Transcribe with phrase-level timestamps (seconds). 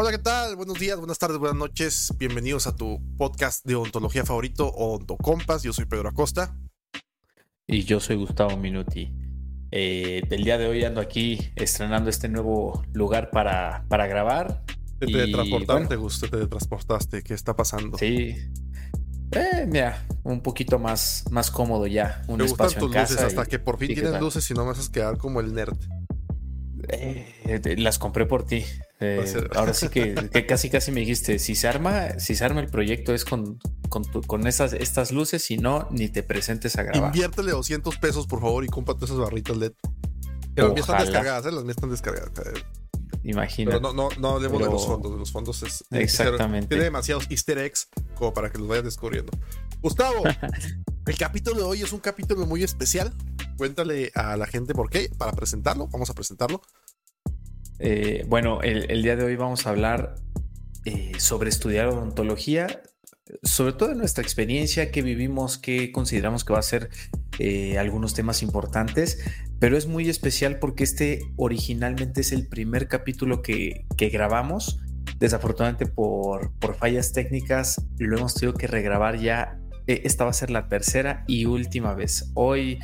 [0.00, 0.54] Hola, ¿qué tal?
[0.54, 2.14] Buenos días, buenas tardes, buenas noches.
[2.18, 5.64] Bienvenidos a tu podcast de ontología favorito, Ontocompas.
[5.64, 6.56] Yo soy Pedro Acosta.
[7.66, 9.12] Y yo soy Gustavo Minuti.
[9.72, 14.62] Eh, el día de hoy ando aquí estrenando este nuevo lugar para, para grabar.
[15.00, 16.02] Te teletransportaste, bueno.
[16.02, 17.22] Gus, te teletransportaste.
[17.24, 17.98] ¿Qué está pasando?
[17.98, 18.36] Sí.
[19.32, 22.22] Eh, mira, un poquito más, más cómodo ya.
[22.28, 24.54] Un Me gustan espacio tus en luces hasta y- que por fin tienes luces y
[24.54, 25.76] no me haces quedar como el nerd.
[26.88, 28.64] Eh, te- las compré por ti.
[29.00, 29.24] Eh,
[29.54, 32.68] ahora sí que, que casi casi me dijiste, si se arma, si se arma el
[32.68, 36.82] proyecto es con, con, tu- con esas, estas luces, si no, ni te presentes a
[36.82, 37.14] grabar.
[37.14, 39.72] Inviértele 200 pesos, por favor, y cómprate esas barritas LED.
[40.56, 41.52] Que las mías están descargadas, ¿eh?
[41.52, 42.30] Las mías están descargadas.
[42.46, 42.60] eh.
[43.24, 43.78] Imagínate.
[43.78, 45.12] Pero no, no, no hablemos de Pero- los fondos.
[45.12, 45.84] De los fondos es.
[45.88, 46.68] ser- Exactamente.
[46.68, 49.30] Tiene demasiados easter eggs como para que los vayas descubriendo.
[49.80, 50.24] Gustavo,
[51.06, 53.12] el capítulo de hoy es un capítulo muy especial.
[53.56, 55.86] Cuéntale a la gente por qué, para presentarlo.
[55.88, 56.62] Vamos a presentarlo.
[57.78, 60.16] Eh, bueno, el, día de hoy vamos a hablar
[60.84, 62.82] eh, sobre estudiar odontología,
[63.42, 66.88] sobre todo en nuestra experiencia, que vivimos, que consideramos que va a ser
[67.38, 69.22] eh, algunos temas importantes,
[69.60, 74.80] pero es muy especial porque este originalmente es el primer capítulo que, que grabamos.
[75.18, 79.58] Desafortunadamente por, por fallas técnicas lo hemos tenido que regrabar ya.
[79.86, 82.30] Eh, esta va a ser la tercera y última vez.
[82.34, 82.78] Hoy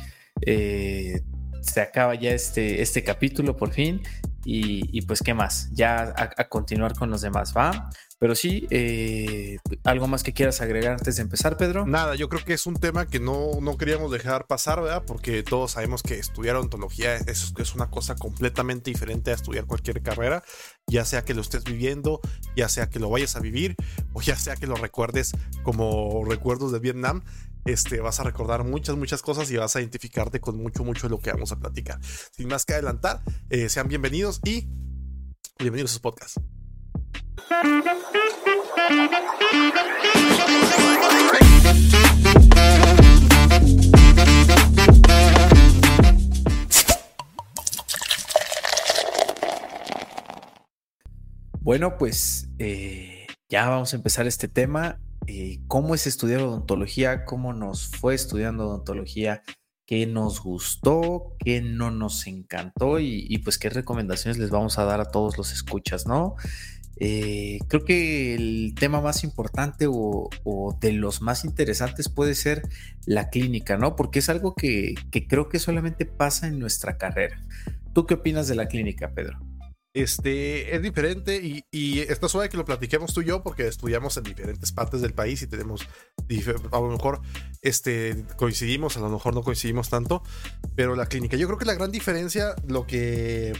[1.65, 4.01] se acaba ya este, este capítulo por fin.
[4.45, 5.69] Y, y pues, ¿qué más?
[5.73, 7.89] Ya a, a continuar con los demás, ¿va?
[8.17, 11.85] Pero sí, eh, ¿algo más que quieras agregar antes de empezar, Pedro?
[11.85, 15.03] Nada, yo creo que es un tema que no, no queríamos dejar pasar, ¿verdad?
[15.05, 20.01] Porque todos sabemos que estudiar odontología es, es una cosa completamente diferente a estudiar cualquier
[20.01, 20.43] carrera,
[20.87, 22.21] ya sea que lo estés viviendo,
[22.55, 23.75] ya sea que lo vayas a vivir,
[24.13, 27.21] o ya sea que lo recuerdes como recuerdos de Vietnam.
[27.65, 31.11] Este, vas a recordar muchas, muchas cosas y vas a identificarte con mucho, mucho de
[31.11, 31.99] lo que vamos a platicar.
[32.31, 34.69] Sin más que adelantar, eh, sean bienvenidos y
[35.57, 36.37] bienvenidos a su podcast.
[51.59, 54.99] Bueno, pues eh, ya vamos a empezar este tema.
[55.27, 57.25] Eh, ¿Cómo es estudiar odontología?
[57.25, 59.43] ¿Cómo nos fue estudiando odontología?
[59.85, 61.35] ¿Qué nos gustó?
[61.39, 62.99] ¿Qué no nos encantó?
[62.99, 66.35] Y, y, pues qué recomendaciones les vamos a dar a todos los escuchas, ¿no?
[66.97, 70.29] Eh, creo que el tema más importante o,
[70.79, 72.63] de los más interesantes puede ser
[73.05, 73.95] la clínica, ¿no?
[73.95, 77.41] Porque es algo que, que creo que solamente pasa en nuestra carrera.
[77.93, 79.39] ¿Tú qué opinas de la clínica, Pedro?
[79.95, 84.17] Este es diferente y, y está suave que lo platiquemos tú y yo porque estudiamos
[84.17, 85.87] en diferentes partes del país y tenemos
[86.71, 87.21] a lo mejor
[87.61, 90.21] este coincidimos, a lo mejor no coincidimos tanto,
[90.75, 93.53] pero la clínica, yo creo que la gran diferencia lo que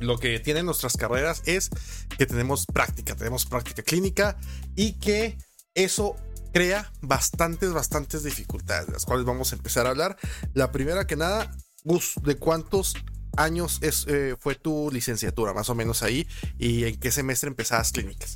[0.00, 1.70] lo que tienen nuestras carreras es
[2.18, 4.36] que tenemos práctica, tenemos práctica clínica
[4.74, 5.38] y que
[5.74, 6.16] eso
[6.52, 10.16] crea bastantes, bastantes dificultades, de las cuales vamos a empezar a hablar.
[10.54, 11.50] La primera que nada,
[11.84, 12.94] Gus, ¿de cuántos
[13.36, 16.26] años es, eh, fue tu licenciatura, más o menos ahí?
[16.58, 18.34] ¿Y en qué semestre empezabas clínicas?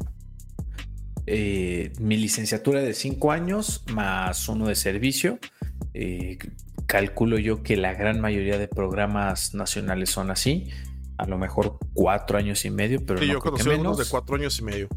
[1.26, 5.38] Eh, mi licenciatura de cinco años más uno de servicio.
[5.92, 6.38] Eh,
[6.86, 10.70] calculo yo que la gran mayoría de programas nacionales son así.
[11.18, 13.96] A lo mejor cuatro años y medio, pero sí, no yo creo conocí que algunos
[13.96, 14.06] menos.
[14.06, 14.88] de cuatro años y medio.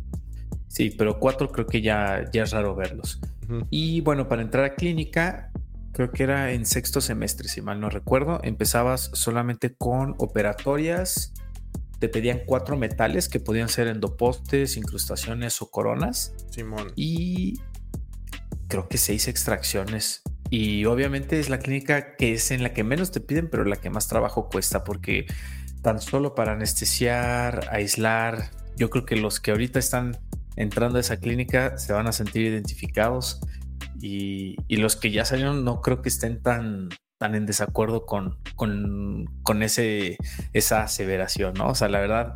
[0.67, 3.19] Sí, pero cuatro creo que ya, ya es raro verlos.
[3.47, 3.67] Uh -huh.
[3.69, 5.51] Y bueno, para entrar a clínica,
[5.93, 8.39] creo que era en sexto semestre, si mal no recuerdo.
[8.43, 11.33] Empezabas solamente con operatorias.
[11.99, 16.33] Te pedían cuatro metales que podían ser endopostes, incrustaciones o coronas.
[16.51, 16.93] Simón.
[16.95, 17.59] Y
[18.67, 20.21] creo que seis extracciones.
[20.51, 23.75] Y obviamente es la clínica que es en la que menos te piden, pero la
[23.75, 25.27] que más trabajo cuesta, porque
[25.81, 30.17] tan solo para anestesiar, aislar, yo creo que los que ahorita están
[30.55, 33.39] entrando a esa clínica se van a sentir identificados
[34.01, 39.25] y, los que ya salieron no creo que estén tan, tan en desacuerdo con, con,
[39.43, 40.17] con ese,
[40.53, 41.69] esa aseveración, ¿no?
[41.69, 42.35] O sea, la verdad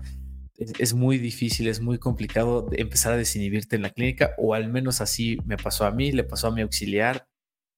[0.58, 4.70] es, es, muy difícil, es muy complicado empezar a desinhibirte en la clínica, o al
[4.70, 7.28] menos así me pasó a mí, le pasó a mi auxiliar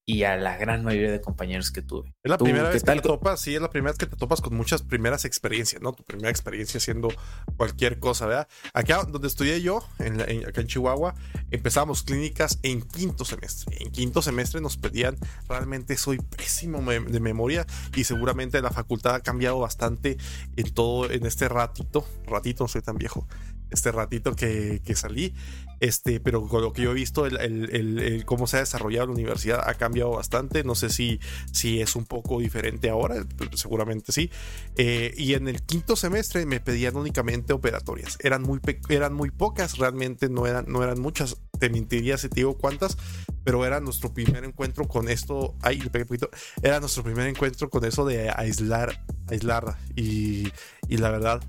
[0.08, 2.14] y a la gran mayoría de compañeros que tuve.
[2.24, 4.40] Es la primera vez que te topas, sí, es la primera vez que te topas
[4.40, 5.94] con muchas primeras experiencias, ¿no?
[5.94, 7.10] Tu primera experiencia haciendo
[7.58, 8.48] cualquier cosa, ¿verdad?
[8.74, 11.16] Acá donde estudié yo, en, la, en acá en Chihuahua,
[11.50, 13.78] empezábamos clínicas en quinto semestre.
[13.80, 15.18] En quinto semestre nos pedían,
[15.50, 17.66] realmente soy pésimo de memoria
[17.96, 20.18] y seguramente la facultad ha cambiado bastante
[20.56, 23.28] en todo, en este ratito, ratito, no soy tan viejo,
[23.72, 25.34] este ratito que, que salí.
[25.80, 29.14] Este, pero con lo que yo he visto, el, el, cómo se ha desarrollado la
[29.14, 30.64] universidad ha cambiado bastante.
[30.64, 31.20] No sé si,
[31.52, 34.30] si es un poco diferente ahora, seguramente sí.
[34.78, 38.18] Eh, y en el quinto semestre me pedían únicamente operatorias.
[38.22, 41.38] Eran muy, eran muy pocas, realmente no eran, no eran muchas.
[41.60, 42.98] Te mentiría si te digo cuántas,
[43.44, 45.56] pero era nuestro primer encuentro con esto.
[45.62, 46.30] Ay, le pegué poquito.
[46.62, 49.78] Era nuestro primer encuentro con eso de aislar, aislar.
[49.96, 50.52] Y,
[50.90, 51.42] y la verdad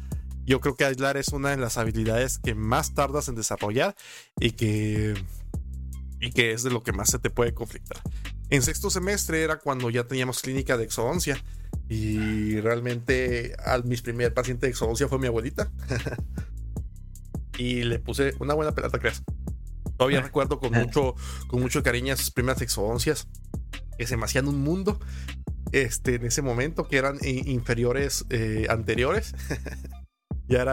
[0.47, 3.97] yo creo que aislar es una de las habilidades que más tardas en desarrollar
[4.41, 5.15] y que,
[6.21, 8.01] y que es de lo que más se te puede conflictar.
[8.49, 11.43] En sexto semestre era cuando ya teníamos clínica de exodoncia
[11.89, 15.71] y realmente al mis primer paciente de exodoncia fue mi abuelita.
[17.59, 19.25] y le puse una buena pelota, creas.
[19.97, 21.17] Todavía recuerdo con mucho,
[21.49, 23.29] con mucho cariño sus primeras exodoncias
[23.99, 25.01] que se me hacían un mundo
[25.73, 29.35] este, en ese momento que eran inferiores eh, anteriores.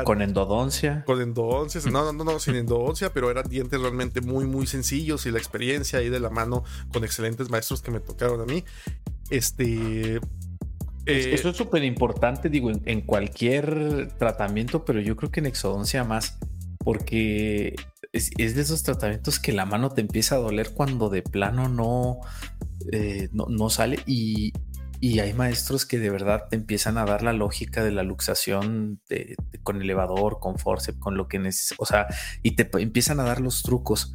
[0.03, 1.03] con endodoncia.
[1.05, 5.31] Con endodoncia, no, no, no, sin endodoncia, pero eran dientes realmente muy, muy sencillos y
[5.31, 8.63] la experiencia ahí de la mano con excelentes maestros que me tocaron a mí.
[9.29, 10.15] Este.
[11.05, 16.03] Eh, eso es súper importante, digo, en, cualquier tratamiento, pero yo creo que en exodoncia
[16.03, 16.37] más,
[16.77, 17.75] porque
[18.13, 22.19] es, de esos tratamientos que la mano te empieza a doler cuando de plano no,
[22.91, 24.53] eh, no, no, sale y,
[25.03, 29.01] y hay maestros que de verdad te empiezan a dar la lógica de la luxación
[29.61, 31.77] con elevador, con forceps, con lo que necesitas.
[31.77, 32.07] O sea,
[32.41, 34.13] y te empiezan a dar los trucos.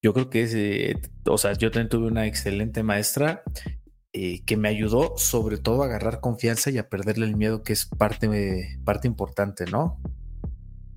[0.00, 3.42] Yo creo que es, eh, o sea, yo también tuve una excelente maestra
[4.14, 7.74] eh, que me ayudó sobre todo a agarrar confianza y a perderle el miedo, que
[7.74, 10.00] es parte, parte importante, ¿no?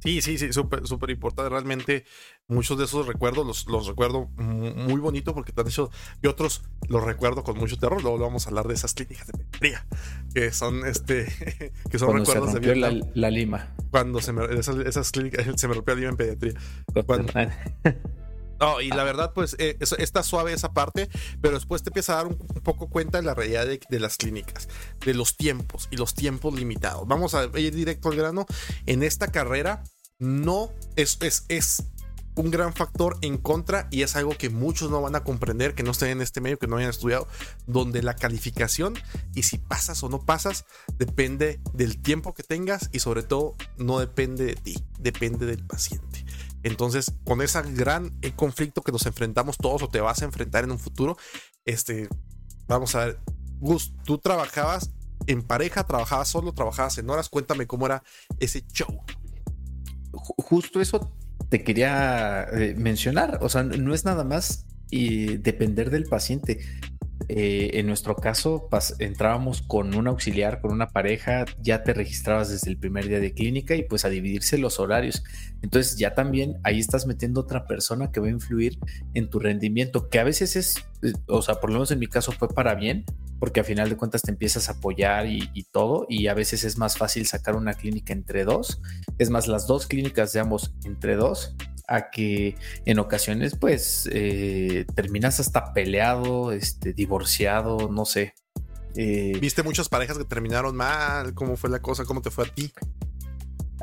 [0.03, 1.49] Sí, sí, sí, súper súper importante.
[1.49, 2.03] Realmente
[2.47, 5.89] muchos de esos recuerdos los, los recuerdo muy bonito porque han hecho
[6.21, 8.01] y otros los recuerdo con mucho terror.
[8.01, 9.85] Luego vamos a hablar de esas clínicas de pediatría
[10.33, 13.73] que son este que son recuerdos se de la, la, lima.
[13.91, 16.53] Cuando se me, esas, clínicas se me rompió la lima en pediatría.
[18.63, 21.09] No, y la verdad, pues eh, está suave esa parte,
[21.41, 24.69] pero después te empieza a dar un, poco cuenta de la realidad de, las clínicas,
[25.05, 27.07] de los tiempos y los tiempos limitados.
[27.07, 28.45] Vamos a ir directo al grano.
[28.85, 29.83] En esta carrera
[30.17, 31.83] no es, es, es
[32.35, 35.83] un gran factor en contra y es algo que muchos no van a comprender, que
[35.83, 37.27] no estén en este medio, que no hayan estudiado,
[37.67, 38.95] donde la calificación
[39.35, 40.65] y si pasas o no pasas
[40.97, 46.22] depende del tiempo que tengas y sobre todo no depende de ti, depende del paciente.
[46.63, 50.63] Entonces, con ese gran eh, conflicto que nos enfrentamos todos o te vas a enfrentar
[50.63, 51.17] en un futuro,
[51.65, 52.07] este,
[52.67, 53.19] vamos a ver,
[53.59, 54.91] Gus, tú trabajabas
[55.27, 58.03] en pareja, trabajabas solo, trabajabas en horas, cuéntame cómo era
[58.39, 59.03] ese show.
[60.11, 61.11] Justo eso
[61.49, 63.39] te quería eh, mencionar.
[63.41, 66.59] O sea, no es nada más y depender del paciente.
[67.29, 68.67] Eh, en nuestro caso,
[68.99, 73.33] entrábamos con un auxiliar, con una pareja, ya te registrabas desde el primer día de
[73.33, 75.23] clínica y pues a dividirse los horarios.
[75.61, 78.77] Entonces ya también ahí estás metiendo otra persona que va a influir
[79.13, 82.07] en tu rendimiento, que a veces es, eh, o sea, por lo menos en mi
[82.07, 83.05] caso fue para bien,
[83.39, 86.77] porque a final de cuentas te empiezas a apoyar y, todo, y a veces es
[86.77, 88.81] más fácil sacar una clínica entre dos,
[89.17, 91.53] es más, las dos clínicas de ambos entre dos,
[91.93, 92.55] a que
[92.85, 98.33] en ocasiones pues eh, terminas hasta peleado, este, divorciado, no sé.
[98.95, 101.35] Eh, ¿Viste muchas parejas que terminaron mal?
[101.35, 102.03] ¿Cómo fue la cosa?
[102.03, 102.73] ¿Cómo te fue a ti?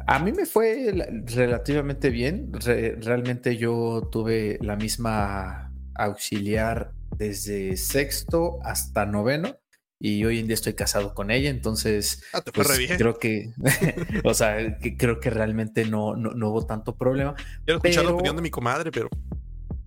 [0.09, 0.93] A mí me fue
[1.27, 2.51] relativamente bien.
[2.53, 9.60] realmente yo tuve la misma auxiliar desde sexto hasta noveno
[10.02, 13.52] y hoy en día estoy casado con ella, entonces ah, pues, creo que,
[14.25, 17.35] o sea, que creo que realmente no, no, no hubo tanto problema.
[17.67, 19.11] Quiero escuchar la opinión de mi comadre, pero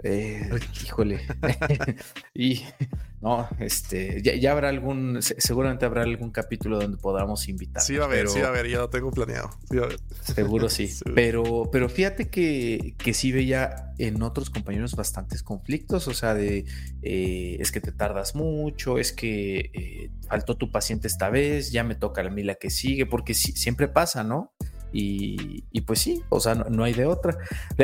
[0.04, 0.50] eh,
[0.84, 1.22] híjole.
[2.34, 2.64] y
[3.22, 7.82] no, este, ya, habrá algún, seguramente habrá algún capítulo donde podamos invitar.
[7.82, 9.50] Sí, va a haber, sí, va a haber, ya lo tengo planeado.
[10.22, 10.90] Seguro sí.
[11.16, 16.66] Pero, pero fíjate que, que sí veía en otros compañeros bastantes conflictos, o sea, de
[17.02, 21.84] eh, es que te tardas mucho, es que eh, faltó tu paciente esta vez, ya
[21.84, 24.54] me toca a mí la que sigue, porque siempre pasa, ¿no?
[24.94, 27.38] Y, pues sí, o sea, no, hay de otra.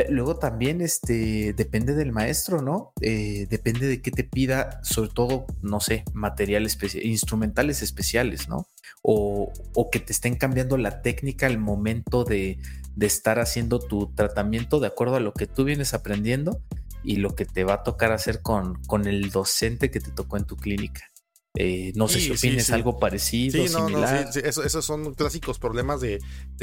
[0.08, 2.92] Luego también este, depende del maestro, ¿no?
[3.00, 8.66] Eh, depende de qué te pida, sobre todo, no sé, materiales, instrumentales especiales, ¿no?
[9.02, 9.52] O,
[9.90, 12.58] que te estén cambiando la técnica al momento de,
[12.94, 16.62] de estar haciendo tu tratamiento de acuerdo a lo que tú vienes aprendiendo
[17.02, 20.36] y lo que te va a tocar hacer con, con el docente que te tocó
[20.36, 21.09] en tu clínica.
[21.56, 23.66] Eh, no sé si opines algo parecido.
[23.66, 26.20] Sí, no, no, esos son clásicos problemas de,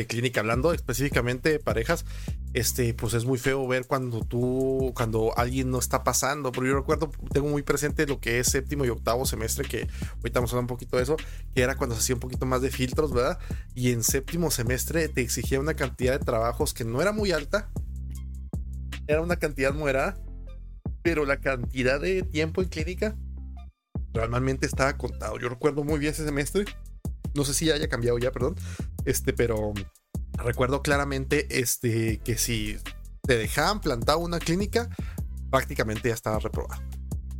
[0.07, 0.39] clínica.
[0.39, 2.05] Hablando específicamente de parejas,
[2.53, 6.53] este, pues es muy feo ver cuando tú, cuando alguien no está pasando.
[6.53, 10.39] Pero yo recuerdo, tengo muy presente lo que es séptimo y octavo semestre, que ahorita
[10.39, 11.17] vamos a hablar un poquito de eso,
[11.53, 13.39] que era cuando se hacía un poquito más de filtros, ¿verdad?
[13.75, 17.69] Y en séptimo semestre te exigía una cantidad de trabajos que no era muy alta,
[19.05, 20.17] era una cantidad moderada,
[21.01, 23.17] pero la cantidad de tiempo en clínica
[24.25, 25.37] realmente estaba contado.
[25.39, 26.65] Yo recuerdo muy bien ese semestre.
[27.33, 28.55] No sé si haya cambiado ya, perdón.
[29.05, 29.73] Este, pero
[30.33, 32.77] recuerdo claramente este, que si
[33.23, 34.89] te dejaban plantado una clínica,
[35.49, 36.86] prácticamente ya estaba reprobado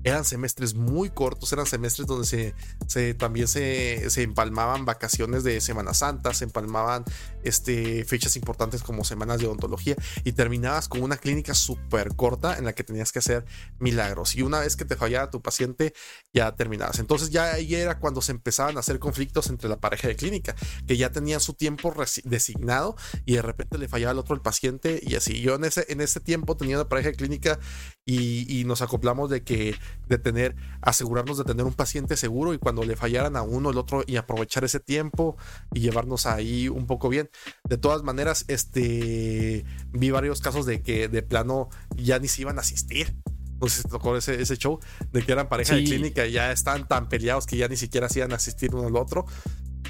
[0.08, 2.56] eran semestres muy cortos, eran semestres donde se,
[2.88, 7.04] se también se, se, empalmaban vacaciones de Semana Santa, se empalmaban
[7.44, 12.64] este, fechas importantes como semanas de odontología y terminabas con una clínica súper corta en
[12.64, 13.46] la que tenías que hacer
[13.80, 14.36] milagros.
[14.36, 15.94] Y una vez que te fallaba tu paciente,
[16.34, 17.00] ya terminabas.
[17.00, 20.56] Entonces ya ahí era cuando se empezaban a hacer conflictos entre la pareja de clínica,
[20.88, 22.96] que ya tenían su tiempo designado
[23.26, 25.42] y de repente le fallaba al otro el paciente y así.
[25.42, 27.60] Yo en ese, en ese tiempo tenía una pareja de clínica
[28.06, 29.76] y, y nos acoplamos de que
[30.08, 33.78] de tener, asegurarnos de tener un paciente seguro y cuando le fallaran a uno, el
[33.78, 35.38] otro, y aprovechar ese tiempo
[35.74, 37.30] y llevarnos ahí un poco bien.
[37.68, 42.58] De todas maneras, este, vi varios casos de que de plano ya ni se iban
[42.58, 43.16] a asistir.
[43.60, 44.80] No sé si tocó ese, ese show
[45.12, 48.08] de que eran pareja de clínica y ya están tan peleados que ya ni siquiera
[48.08, 49.26] se iban a asistir uno al otro.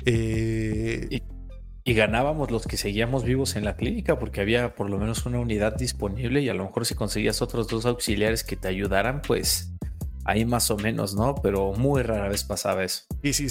[0.05, 1.23] Eh, y,
[1.83, 5.39] y, ganábamos los que seguíamos vivos en la clínica porque había por lo menos una
[5.39, 9.76] unidad disponible y a lo mejor si conseguías otros dos auxiliares que te ayudaran, pues
[10.27, 11.35] ahí más o menos, ¿no?
[11.35, 13.03] Pero muy rara vez pasaba eso.
[13.23, 13.47] Y sí,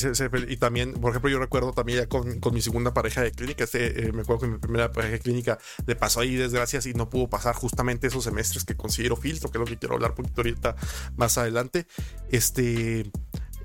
[0.49, 4.09] y también, por ejemplo, yo recuerdo también ya con, mi segunda pareja de clínica, este,
[4.09, 7.09] eh, me acuerdo que mi primera pareja de clínica le pasó ahí desgracias y no
[7.09, 10.16] pudo pasar justamente esos semestres que considero filtro, que es lo que quiero hablar un
[10.16, 10.76] poquito ahorita
[11.16, 11.87] más adelante.
[12.30, 13.11] Este.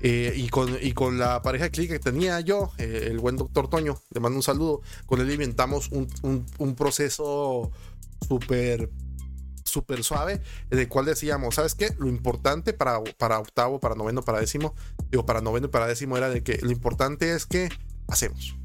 [0.04, 3.36] Eh, y, con, y con la pareja de clínica que tenía yo, eh, el buen
[3.36, 7.70] doctor Toño, le mando un saludo, con él inventamos un, un, un proceso
[8.26, 8.90] súper
[9.64, 10.40] súper suave,
[10.70, 11.94] en el cual decíamos, ¿sabes qué?
[11.98, 14.74] Lo importante para, para octavo, para noveno, para décimo,
[15.10, 17.68] digo, para noveno y para décimo era de que lo importante es que
[18.08, 18.56] hacemos.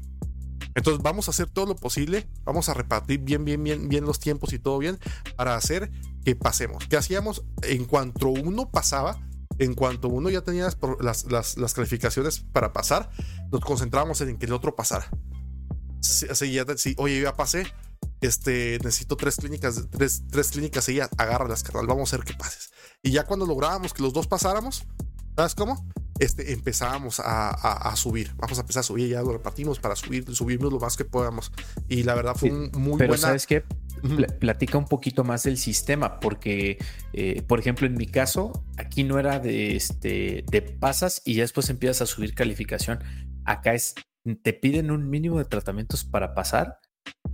[0.74, 4.20] Entonces vamos a hacer todo lo posible, vamos a repartir bien, bien, bien, bien los
[4.20, 4.98] tiempos y todo bien
[5.36, 5.90] para hacer
[6.24, 6.86] que pasemos.
[6.86, 7.42] ¿Qué hacíamos?
[7.62, 9.18] En cuanto uno pasaba,
[9.58, 10.68] en cuanto uno ya tenía
[11.00, 13.10] las, las, las calificaciones para pasar,
[13.50, 15.10] nos concentrábamos en que el otro pasara.
[16.30, 17.66] Así ya, si, oye, ya pasé,
[18.20, 22.34] este, necesito tres clínicas, tres, tres clínicas y ya, agárralas, carnal, vamos a ver qué
[22.34, 22.70] pases.
[23.02, 24.84] Y ya cuando lográbamos que los dos pasáramos,
[25.36, 25.86] ¿sabes cómo?
[26.18, 30.24] Este, empezábamos a, a, subir, vamos a empezar a subir, ya lo repartimos para subir,
[30.34, 31.52] subirnos lo más que podamos.
[31.88, 33.64] Y la verdad fue un muy Pero ¿sabes qué?
[34.40, 36.78] Platica un poquito más del sistema, porque,
[37.12, 41.42] eh, por ejemplo, en mi caso, aquí no era de, este, de pasas y ya
[41.42, 42.98] después empiezas a subir calificación.
[43.44, 43.94] Acá es,
[44.42, 46.80] te piden un mínimo de tratamientos para pasar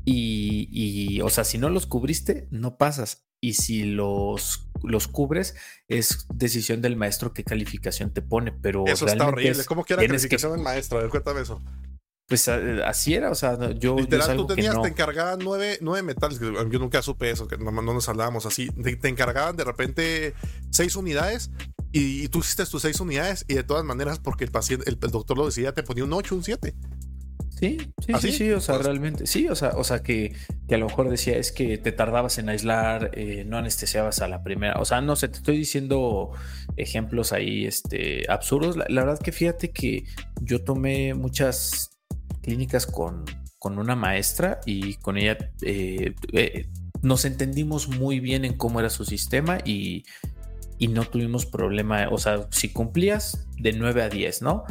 [0.04, 3.24] y, o sea, si no los cubriste, no pasas.
[3.40, 5.54] Y si los, los cubres,
[5.88, 8.52] es decisión del maestro qué calificación te pone.
[8.52, 9.64] Pero eso está horrible.
[9.66, 10.98] ¿Cómo que era calificación del maestro?
[10.98, 11.62] A ver, cuéntame eso.
[12.26, 13.96] Pues así era, o sea, yo.
[13.96, 18.08] Literal, tú tenías, te encargaban nueve, nueve metales, yo nunca supe eso, que no, nos
[18.08, 18.70] hablábamos así.
[18.70, 20.34] Te, encargaban de repente
[20.70, 21.50] seis unidades
[21.92, 25.10] y, tú hiciste tus seis unidades y de todas maneras, porque el paciente, el, el
[25.10, 26.74] doctor lo decía, te ponía un ocho, un siete.
[27.58, 30.34] Sí, sí, ¿Ah, sí, sí, o sea, realmente, sí, o sea, o sea que,
[30.66, 34.28] que, a lo mejor decía es que te tardabas en aislar, eh, no anestesiabas a
[34.28, 36.32] la primera, o sea, no sé, te estoy diciendo
[36.76, 38.76] ejemplos ahí, este, absurdos.
[38.76, 40.04] La, verdad que fíjate que
[40.42, 41.90] yo tomé muchas
[42.42, 43.24] clínicas con,
[43.58, 46.66] con una maestra y con ella eh, eh,
[47.02, 50.04] nos entendimos muy bien en cómo era su sistema y,
[50.78, 54.64] y no tuvimos problema, o sea, si cumplías de 9 a 10, ¿no?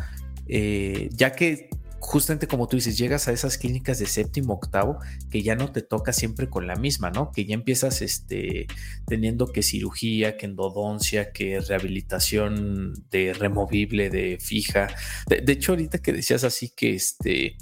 [0.46, 1.70] ya que
[2.04, 5.00] justamente como tú dices, llegas a esas clínicas de séptimo, octavo,
[5.32, 7.32] que ya no te toca siempre con la misma, ¿no?
[7.32, 8.68] Que ya empiezas este,
[9.08, 14.88] teniendo que cirugía, que endodoncia, que rehabilitación de removible, de fija.
[15.28, 17.56] De, hecho, ahorita que decías así que este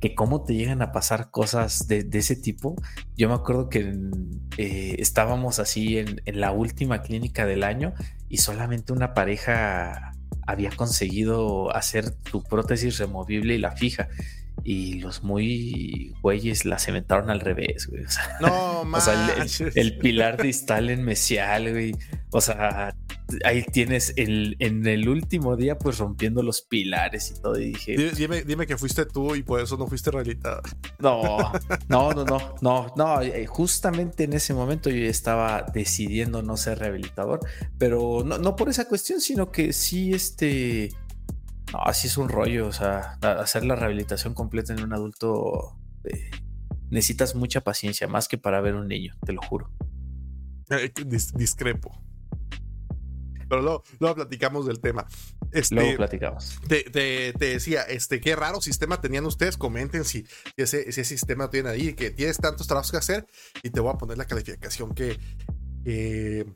[0.00, 2.74] que cómo te llegan a pasar cosas de, ese tipo.
[3.16, 3.94] Yo me acuerdo que
[4.56, 7.94] eh, estábamos así en, en la última clínica del año
[8.28, 10.12] y solamente una pareja
[10.46, 14.08] había conseguido hacer tu prótesis removible y la fija.
[14.64, 18.04] Y los muy güeyes la cementaron al revés, güey.
[18.40, 21.96] no, o sea, el, pilar distal en mesial, güey.
[22.30, 22.94] O sea,
[23.44, 27.58] ahí tienes el, en el último día, pues rompiendo los pilares y todo.
[27.58, 27.96] Y dije.
[28.12, 30.60] Dime, dime que fuiste tú y por eso no fuiste realita.
[30.98, 31.52] No,
[31.88, 33.22] no, no, no, no, no.
[33.22, 37.40] Eh, justamente en ese momento yo estaba decidiendo no ser rehabilitador,
[37.78, 40.90] pero no, no por esa cuestión, sino que sí, este
[41.72, 46.30] no, así es un rollo, o sea, hacer la rehabilitación completa en un adulto, eh,
[46.90, 49.70] necesitas mucha paciencia, más que para ver un niño, te lo juro.
[50.70, 50.92] Eh,
[51.34, 52.02] discrepo.
[53.48, 55.06] Pero luego, luego, platicamos del tema.
[55.50, 56.58] Este, luego platicamos.
[56.68, 59.58] Te, te, decía, este, qué raro sistema tenían ustedes.
[59.58, 60.26] Comenten si,
[60.56, 63.26] ese, ese sistema tiene ahí, que tienes tantos trabajos que hacer
[63.62, 65.18] y te voy a poner la calificación que,
[65.84, 66.46] que,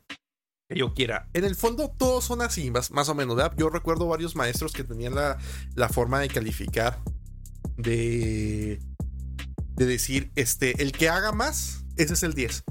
[0.75, 1.29] yo quiera.
[1.33, 3.37] En el fondo, todos son así, más, o menos.
[3.57, 5.37] Yo recuerdo varios maestros que tenían la,
[5.75, 6.99] la forma de calificar
[7.77, 8.79] de,
[9.75, 12.63] de decir, este, el que haga más, ese es el 10.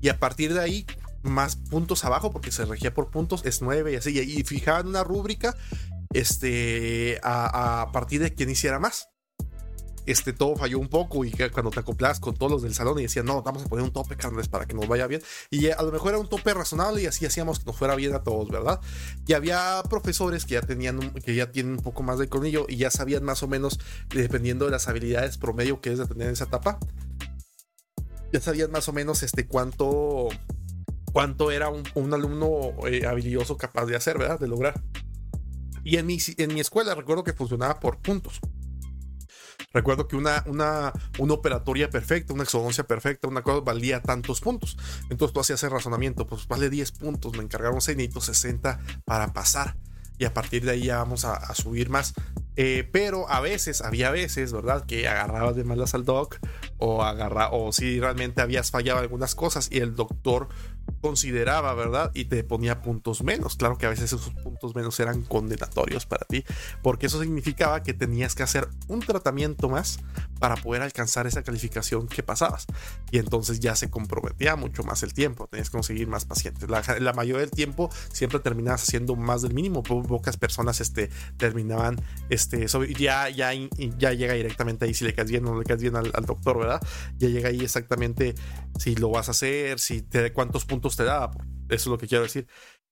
[0.00, 0.86] Y a partir de ahí,
[1.22, 4.18] más puntos abajo, porque se regía por puntos, es 9 y así.
[4.18, 5.56] Y fijaban una rúbrica
[6.12, 9.11] este, a, a partir de quien hiciera más
[10.06, 13.02] este, todo falló un poco y cuando te acoplas con todos los del salón y
[13.02, 15.22] decían, no, vamos a poner un tope, carnes, para que nos vaya bien.
[15.50, 18.14] Y a lo mejor era un tope razonable y así hacíamos que nos fuera bien
[18.14, 18.80] a todos, ¿verdad?
[19.26, 22.76] Y había profesores que ya tenían, que ya tienen un poco más de colmillo y
[22.76, 23.78] ya sabían más o menos,
[24.08, 26.78] dependiendo de las habilidades promedio que es de tener en esa etapa,
[28.32, 30.28] ya sabían más o menos este cuánto,
[31.12, 34.40] cuánto era un, alumno eh, habilidoso capaz de hacer, ¿verdad?
[34.40, 34.82] De lograr.
[35.84, 38.40] Y en mi, en mi escuela recuerdo que funcionaba por puntos.
[39.72, 44.76] Recuerdo que una, una, una operatoria perfecta, una exodoncia perfecta, una cosa valía tantos puntos.
[45.10, 49.76] Entonces tú hacías el razonamiento, pues vale 10 puntos, me encargaron 60 para pasar.
[50.18, 52.14] Y a partir de ahí ya vamos a, subir más.
[52.54, 54.84] Eh, pero a veces, había veces, ¿verdad?
[54.84, 56.38] Que agarrabas de malas al doc
[56.78, 60.48] o agarra, o si realmente habías fallado algunas cosas y el doctor
[61.02, 62.10] consideraba, ¿verdad?
[62.14, 63.56] Y te ponía puntos menos.
[63.56, 66.44] Claro que a veces esos puntos menos eran condenatorios para ti,
[66.82, 69.98] porque eso significaba que tenías que hacer un tratamiento más
[70.38, 72.66] para poder alcanzar esa calificación que pasabas.
[73.10, 76.68] Y entonces ya se comprometía mucho más el tiempo, tenías que conseguir más pacientes.
[76.68, 82.66] La, mayoría del tiempo siempre terminabas haciendo más del mínimo, pocas personas este, terminaban, este,
[82.98, 85.96] ya, ya, ya llega directamente ahí si le caes bien o no le caes bien
[85.96, 86.80] al, doctor, ¿verdad?
[87.18, 88.34] Ya llega ahí exactamente
[88.78, 91.30] si lo vas a hacer, si te, cuántos puntos te da.
[91.68, 92.46] Eso es lo que quiero decir.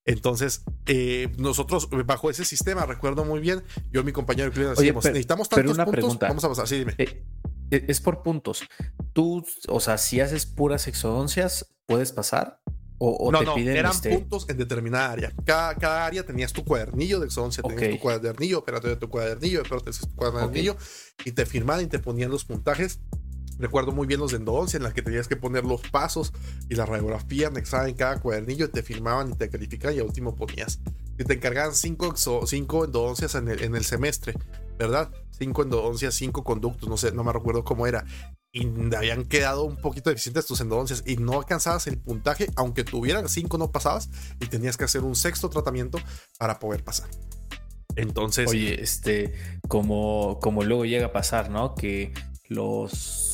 [0.04, 5.04] Entonces, eh, nosotros bajo ese sistema, recuerdo muy bien, yo y mi compañero de decíamos,
[5.04, 6.28] necesitamos tantos puntos, pregunta.
[6.28, 6.66] vamos a pasar.
[6.66, 6.94] Sí, dime.
[6.98, 7.22] Eh,
[7.70, 8.62] eh, es por puntos.
[9.12, 12.60] Tú, o sea, si haces puras exodoncias, ¿puedes pasar?
[13.02, 15.32] O, no, te no, eran este puntos en determinada área.
[15.46, 19.80] Cada, cada, área tenías tu cuadernillo de exodoncia, tenías tu cuadernillo operatorio, tu cuadernillo, pero
[19.80, 20.76] tu cuadernillo,
[21.24, 23.00] y te firmaban y te ponían los puntajes
[23.60, 26.32] Recuerdo muy bien los de en las que tenías que poner los pasos
[26.70, 30.06] y la radiografía anexada en cada cuadernillo y te firmaban y te calificaban y al
[30.06, 30.80] último ponías.
[31.18, 32.14] Y te encargaban cinco,
[32.46, 34.34] cinco endodoncias en el, en el semestre,
[34.78, 35.10] ¿verdad?
[35.30, 38.06] Cinco endodoncias, cinco conductos, no sé, no me recuerdo cómo era.
[38.50, 43.28] Y habían quedado un poquito deficientes tus endodoncias y no alcanzabas el puntaje, aunque tuvieran
[43.28, 44.08] cinco no pasabas
[44.40, 45.98] y tenías que hacer un sexto tratamiento
[46.38, 47.10] para poder pasar.
[47.94, 48.48] Entonces.
[48.48, 49.34] Oye, este,
[49.68, 51.74] como, como luego llega a pasar, ¿no?
[51.74, 52.14] Que
[52.48, 53.29] los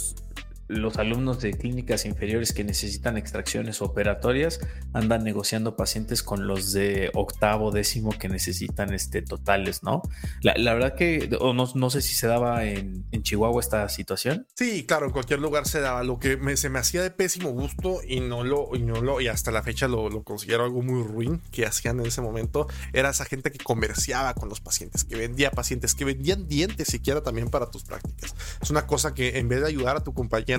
[0.68, 4.60] los alumnos de clínicas inferiores que necesitan extracciones operatorias
[4.92, 10.02] andan negociando pacientes con los de octavo, décimo que necesitan este, totales, ¿no?
[10.42, 14.46] La, verdad que no, sé si se daba en, Chihuahua esta situación.
[14.54, 16.02] Sí, claro, en cualquier lugar se daba.
[16.02, 19.28] Lo que se me hacía de pésimo gusto y no lo, y no lo, y
[19.28, 23.10] hasta la fecha lo, lo considero algo muy ruin que hacían en ese momento, era
[23.10, 27.50] esa gente que comerciaba con los pacientes, que vendía pacientes, que vendían dientes siquiera también
[27.50, 28.34] para tus prácticas.
[28.60, 30.55] Es una cosa que en vez de ayudar a tu compañero,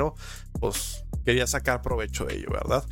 [0.59, 2.85] pues quería sacar provecho de ello, ¿verdad?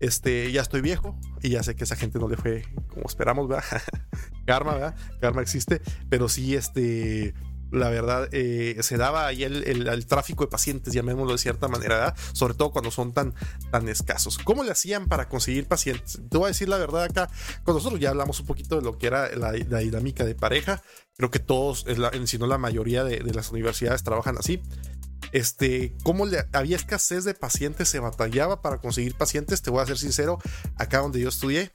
[0.00, 3.48] Este, ya estoy viejo y ya sé que esa gente no le fue como esperamos,
[3.48, 3.64] ¿verdad?
[4.46, 4.96] Karma, ¿verdad?
[5.20, 7.34] Karma existe, pero sí, este,
[7.70, 12.16] la verdad, eh, se daba ahí el, tráfico de pacientes, llamémoslo de cierta manera, ¿verdad?
[12.32, 13.34] sobre todo cuando son tan,
[13.70, 14.38] tan escasos.
[14.38, 16.20] ¿Cómo le hacían para conseguir pacientes?
[16.30, 17.28] Te voy a decir la verdad acá,
[17.64, 20.82] con nosotros ya hablamos un poquito de lo que era la, dinámica de pareja,
[21.16, 21.84] creo que todos,
[22.24, 24.62] si no la mayoría de las universidades trabajan así
[25.32, 29.86] este, cómo le, había escasez de pacientes, se batallaba para conseguir pacientes, te voy a
[29.86, 30.38] ser sincero,
[30.76, 31.72] acá donde yo estudié,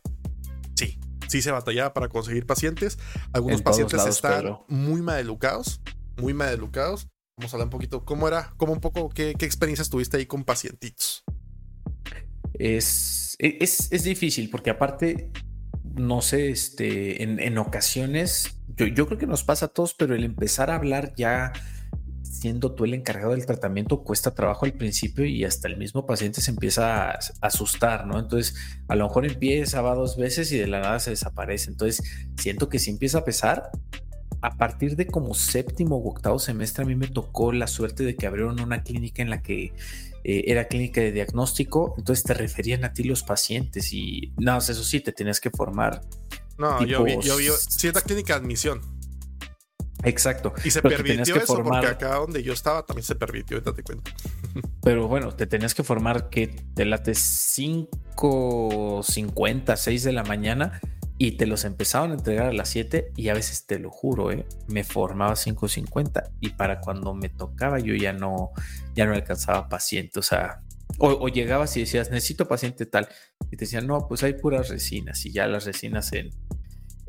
[0.76, 2.98] sí, sí se batallaba para conseguir pacientes.
[3.32, 5.82] Algunos pacientes están muy mal educados,
[6.18, 7.08] muy mal educados.
[7.38, 8.54] Vamos a hablar un poquito, ¿cómo era?
[8.58, 11.24] ¿Cómo un poco, qué, qué experiencias tuviste ahí con pacientitos?
[12.54, 15.32] Es, es, es difícil porque aparte,
[15.84, 20.14] no sé, este, en, en ocasiones, yo, yo creo que nos pasa a todos, pero
[20.14, 21.54] el empezar a hablar ya
[22.34, 26.42] siendo tú el encargado del tratamiento cuesta trabajo al principio y hasta el mismo paciente
[26.42, 28.20] se empieza a asustar, ¿no?
[28.20, 28.56] Entonces,
[28.88, 31.70] a lo mejor empieza, va dos veces y de la nada se desaparece.
[31.70, 32.04] Entonces,
[32.36, 33.70] siento que si empieza a pesar,
[34.42, 38.16] a partir de como séptimo u octavo semestre, a mí me tocó la suerte de
[38.16, 39.74] que abrieron una clínica en la que
[40.24, 44.84] eh, era clínica de diagnóstico, entonces te referían a ti los pacientes y nada, eso
[44.84, 46.02] sí, te tenías que formar.
[46.58, 48.82] No, yo vi, yo vi, cierta clínica de admisión.
[50.04, 50.54] Exacto.
[50.64, 54.12] Y se permitió eso porque acá donde yo estaba también se permitió, date cuenta.
[54.84, 60.80] Pero bueno, te tenías que formar que te late 5.50, 6 de la mañana
[61.18, 64.32] y te los empezaban a entregar a las 7 y a veces te lo juro,
[64.32, 64.46] ¿eh?
[64.68, 68.52] me formaba 5.50 y para cuando me tocaba yo ya no,
[68.96, 70.62] ya no alcanzaba paciente, o sea,
[71.00, 73.08] o, llegabas y decías, necesito paciente tal,
[73.52, 76.30] y te decían, no, pues hay puras resinas y ya las resinas en,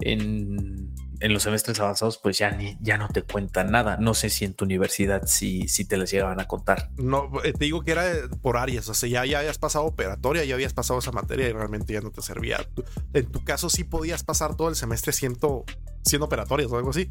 [0.00, 3.96] en, los semestres avanzados, pues ya, ni, ya no te cuentan nada.
[3.96, 6.90] No sé si en tu universidad si, si te las llegaban a contar.
[6.96, 8.04] No, eh, te digo que era
[8.42, 11.52] por áreas, o sea, ya, ya habías pasado operatoria, ya habías pasado esa materia y
[11.52, 12.58] realmente ya no te servía.
[13.14, 15.64] En tu caso sí podías pasar todo el semestre siendo,
[16.02, 17.10] siendo operatorias o algo así,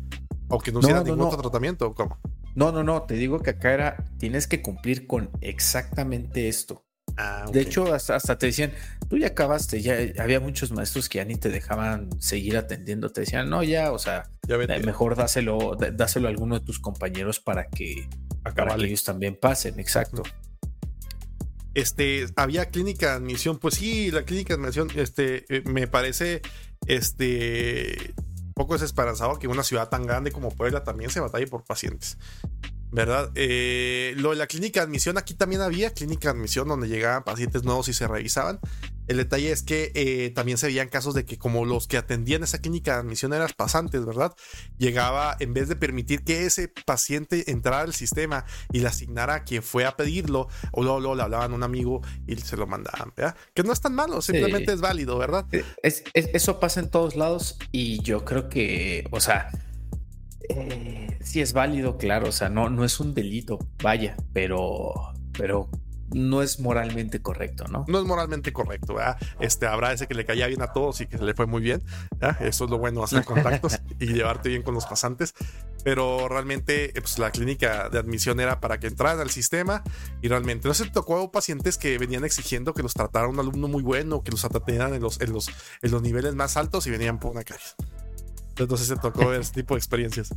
[0.50, 2.20] aunque no, hicieras ningún otro tratamiento, ¿cómo?
[2.56, 6.86] No, no, no, te digo que acá era, tienes que cumplir con exactamente esto.
[7.18, 8.74] Ah, de hecho, hasta, te decían,
[9.08, 13.22] tú ya acabaste, ya había muchos maestros que ya ni te dejaban seguir atendiendo, te
[13.22, 17.68] decían, no, ya, o sea, eh, mejor dáselo, dáselo a alguno de tus compañeros para
[17.68, 18.08] que,
[18.44, 20.24] para que ellos también pasen, exacto.
[21.76, 26.42] Este, había clínica de admisión, pues sí, la clínica de admisión, este, eh, me parece,
[26.88, 28.14] este,
[28.56, 32.18] poco desesperanzado que una ciudad tan grande como Puebla también se batalle por pacientes.
[32.94, 33.32] ¿Verdad?
[33.34, 37.24] Eh, lo de la clínica de admisión, aquí también había clínica de admisión donde llegaban
[37.24, 38.60] pacientes nuevos y se revisaban.
[39.08, 42.44] El detalle es que eh, también se veían casos de que como los que atendían
[42.44, 44.34] esa clínica de admisión eran pasantes, ¿verdad?
[44.78, 49.44] Llegaba, en vez de permitir que ese paciente entrara al sistema y le asignara a
[49.44, 53.12] quien fue a pedirlo, o luego, le hablaban a un amigo y se lo mandaban,
[53.18, 53.36] ¿verdad?
[53.56, 55.48] Que no es tan malo, simplemente es válido, ¿verdad?
[55.52, 55.66] Eh,
[56.14, 59.50] eso pasa en todos lados y yo creo que, o sea,
[60.50, 65.70] eh, sí es válido, claro, o sea, no, no es un delito, vaya, pero, pero
[66.14, 67.86] no es moralmente correcto, ¿no?
[67.88, 69.18] No es moralmente correcto, ¿verdad?
[69.40, 71.62] Este, habrá ese que le caía bien a todos y que se le fue muy
[71.62, 71.84] bien,
[72.40, 75.34] Eso es lo bueno, hacer contactos y llevarte bien con los pasantes,
[75.84, 79.84] pero realmente, pues la clínica de admisión era para que entraran al sistema
[80.22, 83.84] y realmente no se tocó pacientes que venían exigiendo que los tratara un alumno muy
[83.84, 85.50] bueno, que los atendieran en los, en los,
[85.82, 87.64] en los niveles más altos y venían por una calle.
[88.58, 90.30] Entonces se tocó ver ese tipo de experiencias.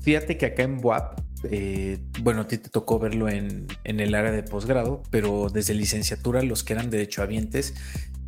[0.00, 4.32] Fíjate que acá en WAP, eh, bueno, a ti te tocó verlo en, el área
[4.32, 7.74] de posgrado, pero desde licenciatura los que eran derechohabientes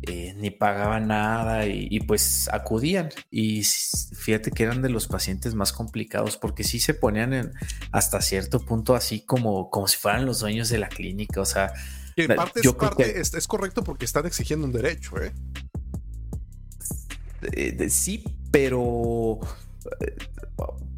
[0.03, 3.09] eh, ni pagaban nada y, pues acudían.
[3.29, 7.51] Y fíjate que eran de los pacientes más complicados porque sí se ponían en,
[7.91, 11.41] hasta cierto punto así como, como si fueran los dueños de la clínica.
[11.41, 11.73] O sea,
[12.35, 15.33] parte, es, es, correcto porque están exigiendo un derecho, ¿eh?
[17.53, 19.39] eh sí, pero
[20.01, 20.15] eh,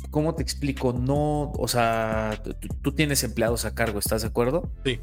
[0.10, 0.94] ¿cómo te explico?
[0.94, 2.42] No, o sea,
[2.82, 4.72] tú tienes empleados a cargo, ¿estás de acuerdo?
[4.86, 5.00] Sí.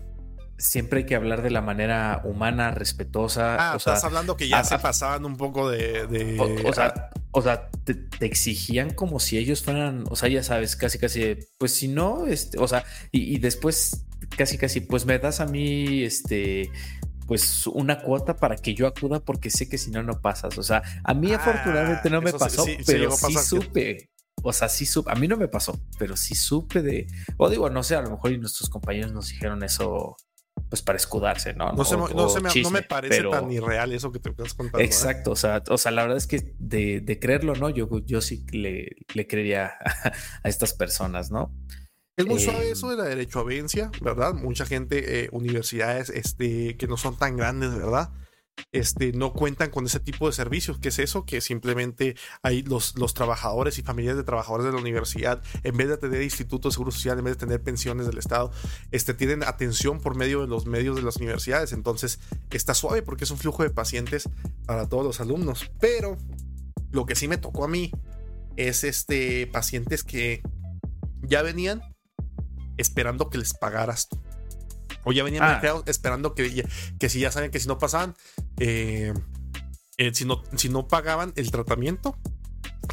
[0.58, 3.72] Siempre hay que hablar de la manera humana, respetuosa.
[3.72, 6.37] Ah, estás hablando que ya se pasaban un poco de.
[6.66, 10.98] O, sea, o sea te, exigían como si ellos fueran, o sea, ya sabes, casi,
[10.98, 14.04] casi, pues si no, este, o sea, y, y después
[14.37, 16.70] casi, casi, pues me das a mí, este,
[17.28, 20.56] pues una cuota para que yo acuda porque sé que si no, no pasas.
[20.56, 24.10] O sea, a mí afortunadamente no me pasó, pero sí supe.
[24.42, 25.12] O sea, sí supe.
[25.12, 27.06] A mí no me pasó, pero sí supe de.
[27.36, 30.16] O digo, no sé, a lo mejor y nuestros compañeros nos dijeron eso
[30.70, 31.72] pues para escudarse, ¿no?
[31.72, 34.80] No, no, me, parece tan irreal eso que te estás contando.
[34.80, 34.84] ¿eh?
[34.84, 37.70] Exacto, o, sea, o sea, la verdad es que de, creerlo, ¿no?
[37.70, 39.72] Yo, yo sí le, le creería
[40.42, 41.54] a estas personas, ¿no?
[42.18, 44.35] Es muy suave em, eso de la derecho a vencia, ¿verdad?
[44.35, 48.11] Mucha gente, eh, universidades este, que no son tan grandes, ¿verdad?
[48.72, 50.81] Este, no cuentan con ese tipo de servicios.
[50.81, 51.24] ¿Qué es eso?
[51.24, 55.87] Que simplemente hay los, los trabajadores y familias de trabajadores de la universidad, en vez
[55.87, 58.50] de tener institutos de seguro social, en vez de tener pensiones del Estado,
[58.90, 61.72] este, tienen atención por medio de los medios de las universidades.
[61.72, 62.18] Entonces,
[62.50, 64.28] está suave porque es un flujo de pacientes
[64.66, 65.70] para todos los alumnos.
[65.78, 66.16] Pero
[66.90, 67.92] lo que sí me tocó a mí
[68.57, 70.42] es este, pacientes que
[71.22, 71.81] ya venían
[72.78, 74.18] esperando que les pagaras tú.
[75.04, 75.82] O ya venían ah.
[75.86, 76.66] esperando que,
[76.98, 78.14] que si ya saben que si no pasaban,
[78.58, 79.12] eh,
[79.96, 82.16] eh, si, no, si no pagaban el tratamiento,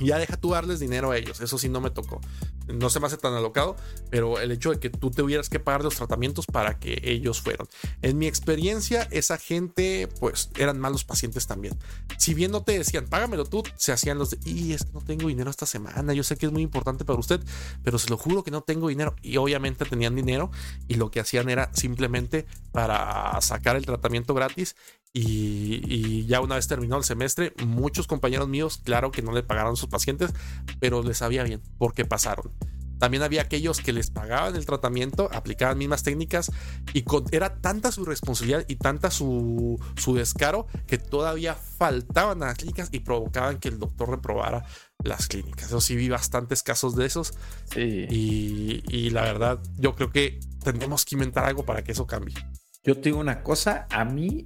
[0.01, 1.41] ya deja tú darles dinero a ellos.
[1.41, 2.21] Eso sí no me tocó
[2.67, 3.75] no se me hace tan alocado,
[4.09, 7.67] pero el hecho de que tú tuvieras que pagar los tratamientos para que ellos fueran.
[8.01, 11.77] En mi experiencia, esa gente, pues, eran malos pacientes también.
[12.17, 15.01] Si bien no te decían, págamelo tú, se hacían los de, y es que no
[15.01, 17.41] tengo dinero esta semana, yo sé que es muy importante para usted,
[17.83, 19.15] pero se lo juro que no tengo dinero.
[19.21, 20.51] Y obviamente tenían dinero
[20.87, 24.75] y lo que hacían era simplemente para sacar el tratamiento gratis
[25.17, 29.77] y, ya una vez terminado el semestre, muchos compañeros míos, claro que no le pagaron
[29.77, 30.33] sus pacientes,
[30.81, 32.51] pero les sabía bien porque pasaron.
[32.99, 36.51] También había aquellos que les pagaban el tratamiento, aplicaban mismas técnicas
[36.93, 42.57] y era tanta su responsabilidad y tanta su, su descaro que todavía faltaban a las
[42.57, 44.65] clínicas y provocaban que el doctor reprobara
[45.03, 45.69] las clínicas.
[45.69, 47.33] Yo sí vi bastantes casos de esos.
[47.75, 52.35] Y, y la verdad, yo creo que tendremos que inventar algo para que eso cambie.
[52.83, 54.45] Yo te digo una cosa, a mí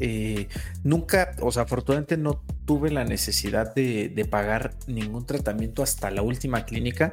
[0.00, 0.48] eh,
[0.84, 6.64] nunca, o sea, afortunadamente no tuve la necesidad de, pagar ningún tratamiento hasta la última
[6.64, 7.12] clínica,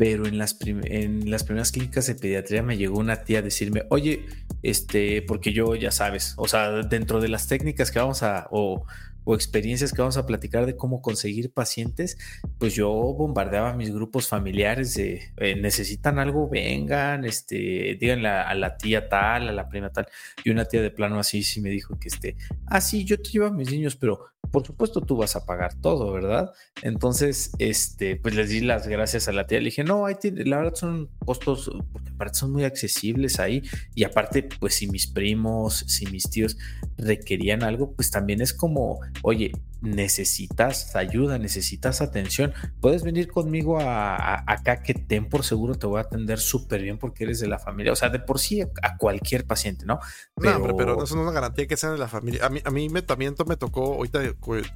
[0.00, 3.82] pero en las, en las primeras clínicas de pediatría me llegó una tía a decirme,
[3.90, 4.24] oye,
[4.62, 8.86] este, porque yo ya sabes, o sea, dentro de las técnicas que vamos a, o,
[9.24, 12.16] o experiencias que vamos a platicar de cómo conseguir pacientes,
[12.56, 19.06] pues yo bombardeaba mis grupos familiares eh, necesitan algo, vengan, este, díganle a, la tía
[19.06, 20.06] tal, a la prima tal.
[20.42, 23.28] Y una tía de plano así sí me dijo que este, ah, sí, yo te
[23.28, 26.50] llevo a mis niños, pero por supuesto tú vas a pagar todo, ¿verdad?
[26.82, 29.58] Entonces, este, pues les di las gracias a la tía.
[29.58, 33.62] Le dije, no, ahí la verdad son costos, porque aparte son muy accesibles ahí.
[33.94, 36.56] Y aparte, pues si mis primos, si mis tíos
[36.98, 44.44] requerían algo, pues también es como, oye, necesitas ayuda, necesitas atención, puedes venir conmigo a,
[44.50, 47.58] acá que ten por seguro te voy a atender súper bien porque eres de la
[47.58, 47.92] familia.
[47.92, 50.00] O sea, de por sí a, cualquier paciente, ¿no?
[50.34, 50.58] Pero...
[50.58, 52.46] No, pero eso no es una garantía que sean de la familia.
[52.46, 54.20] A mí, a mí me, también me tocó, ahorita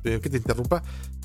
[0.02, 0.82] que te interrumpa,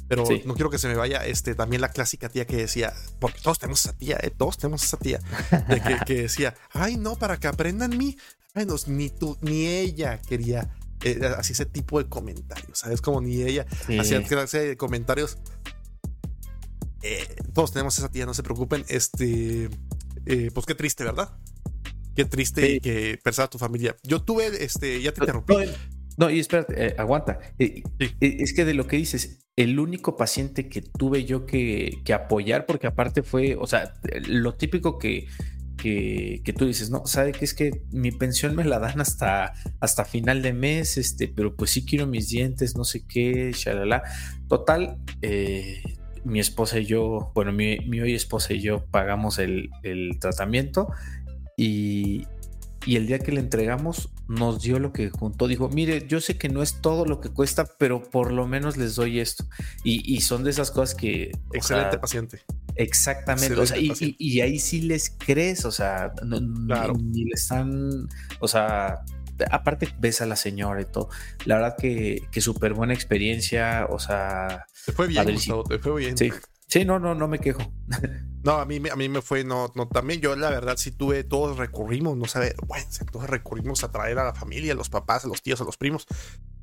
[0.09, 3.39] pero no quiero que se me vaya este, también la clásica tía que decía, porque
[3.41, 4.31] todos tenemos esa tía, ¿eh?
[4.35, 5.19] todos tenemos esa tía,
[5.67, 8.17] de que, decía, ay no, para que aprendan mí,
[8.55, 13.01] menos ni tú, ni ella quería eh, así ese tipo de comentarios, ¿sabes?
[13.01, 13.65] Como ni ella
[13.99, 15.37] hacía clase de comentarios.
[17.01, 18.83] Eh, todos tenemos esa tía, no se preocupen.
[18.89, 19.69] Este,
[20.25, 21.31] eh, pues qué triste, ¿verdad?
[22.15, 23.95] Qué triste que pensaba tu familia.
[24.03, 25.55] Yo tuve, este, ya te interrumpí.
[26.17, 27.39] No, y espérate, aguanta.
[27.57, 32.65] Es que de lo que dices, el único paciente que tuve yo que, que apoyar,
[32.65, 33.93] porque aparte fue, o sea,
[34.27, 35.27] lo típico que
[35.81, 40.05] que, tú dices, no, sabe que es que mi pensión me la dan hasta, hasta
[40.05, 44.03] final de mes, este, pero pues sí quiero mis dientes, no sé qué, shalala.
[44.47, 45.81] Total, eh,
[46.23, 50.91] mi esposa y yo, bueno, mi, mi hoy esposa y yo pagamos el, el tratamiento
[51.55, 52.27] y,
[52.85, 55.47] y el día que le entregamos nos dio lo que juntó.
[55.47, 58.77] Dijo, mire, yo sé que no es todo lo que cuesta, pero por lo menos
[58.77, 59.45] les doy esto.
[59.83, 61.31] Y, son de esas cosas que...
[61.53, 62.41] Excelente paciente.
[62.79, 63.53] Exactamente.
[64.17, 68.07] y, ahí sí les crees, o sea, ni, le están,
[68.39, 69.03] o sea,
[69.51, 71.09] aparte ves a la señora y todo.
[71.43, 74.65] La verdad que, que súper buena experiencia, o sea...
[74.85, 75.25] Te fue bien,
[75.67, 76.17] te fue bien.
[76.17, 76.31] Sí.
[76.67, 77.61] Sí, no, no, no me quejo.
[78.41, 81.25] No, a mí, a mí me fue, no, no, también yo la verdad sí tuve,
[81.25, 85.25] todos recurrimos, no sé, bueno, todos recurrimos a traer a la familia, a los papás,
[85.25, 86.07] a los tíos, a los primos.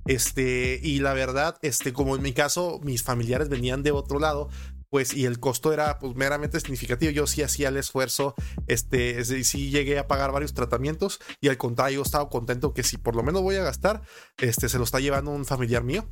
[0.06, 4.48] Este, y la verdad, este, como en mi caso, mis familiares venían de otro lado,
[4.90, 7.12] pues, y el costo era pues meramente significativo.
[7.12, 8.34] Yo sí hacía el esfuerzo,
[8.66, 13.16] este, sí llegué a pagar varios tratamientos y al contrario, estaba contento que si por
[13.16, 14.02] lo menos voy a gastar,
[14.38, 16.08] este, se lo está llevando un familiar mío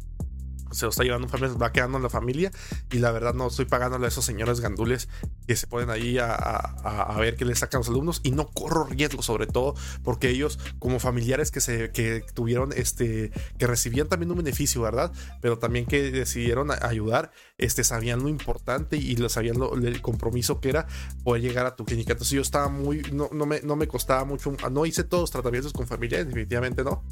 [0.70, 2.50] se lo está llevando familia, va quedando en la familia
[2.90, 5.08] y la verdad no estoy pagándole a esos señores gandules
[5.46, 9.22] que se ponen ahí a, ver qué le sacan los alumnos y no corro riesgo
[9.22, 14.38] sobre todo porque ellos como familiares que se que tuvieron este que recibían también un
[14.38, 19.74] beneficio verdad pero también que decidieron ayudar este sabían lo importante y lo sabían lo,
[19.74, 20.86] el compromiso que era
[21.22, 22.12] poder llegar a tu clínica.
[22.12, 25.30] Entonces yo estaba muy no, no me no me costaba mucho no hice todos los
[25.30, 27.02] tratamientos con familiares definitivamente no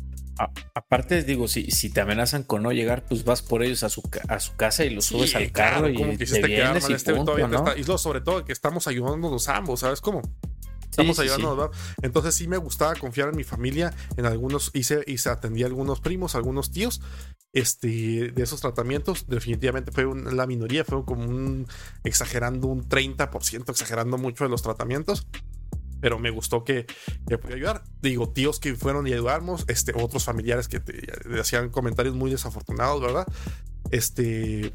[0.75, 4.03] aparte, digo, si, si te amenazan con no llegar, pues vas por ellos a su,
[4.29, 8.21] a su casa y los subes al carro y te vienes y, este y sobre
[8.21, 10.23] todo que estamos ayudándonos ambos, ¿sabes cómo?
[10.90, 11.71] Estamos ayudándonos,
[12.03, 16.01] Entonces sí me gustaba confiar en mi familia, en algunos, hice, hice atendí a algunos
[16.01, 17.01] primos, algunos tíos,
[17.55, 21.66] este, de esos tratamientos, definitivamente fue la minoría, fue como un,
[22.05, 25.27] exagerando un 30%, exagerando mucho de los tratamientos
[26.02, 26.84] pero me gustó que,
[27.28, 27.84] que pude ayudar.
[28.02, 31.06] Digo, tíos que fueron y ayudamos, este, otros familiares que te,
[31.40, 33.26] hacían comentarios muy desafortunados, ¿verdad?
[33.92, 34.74] Este,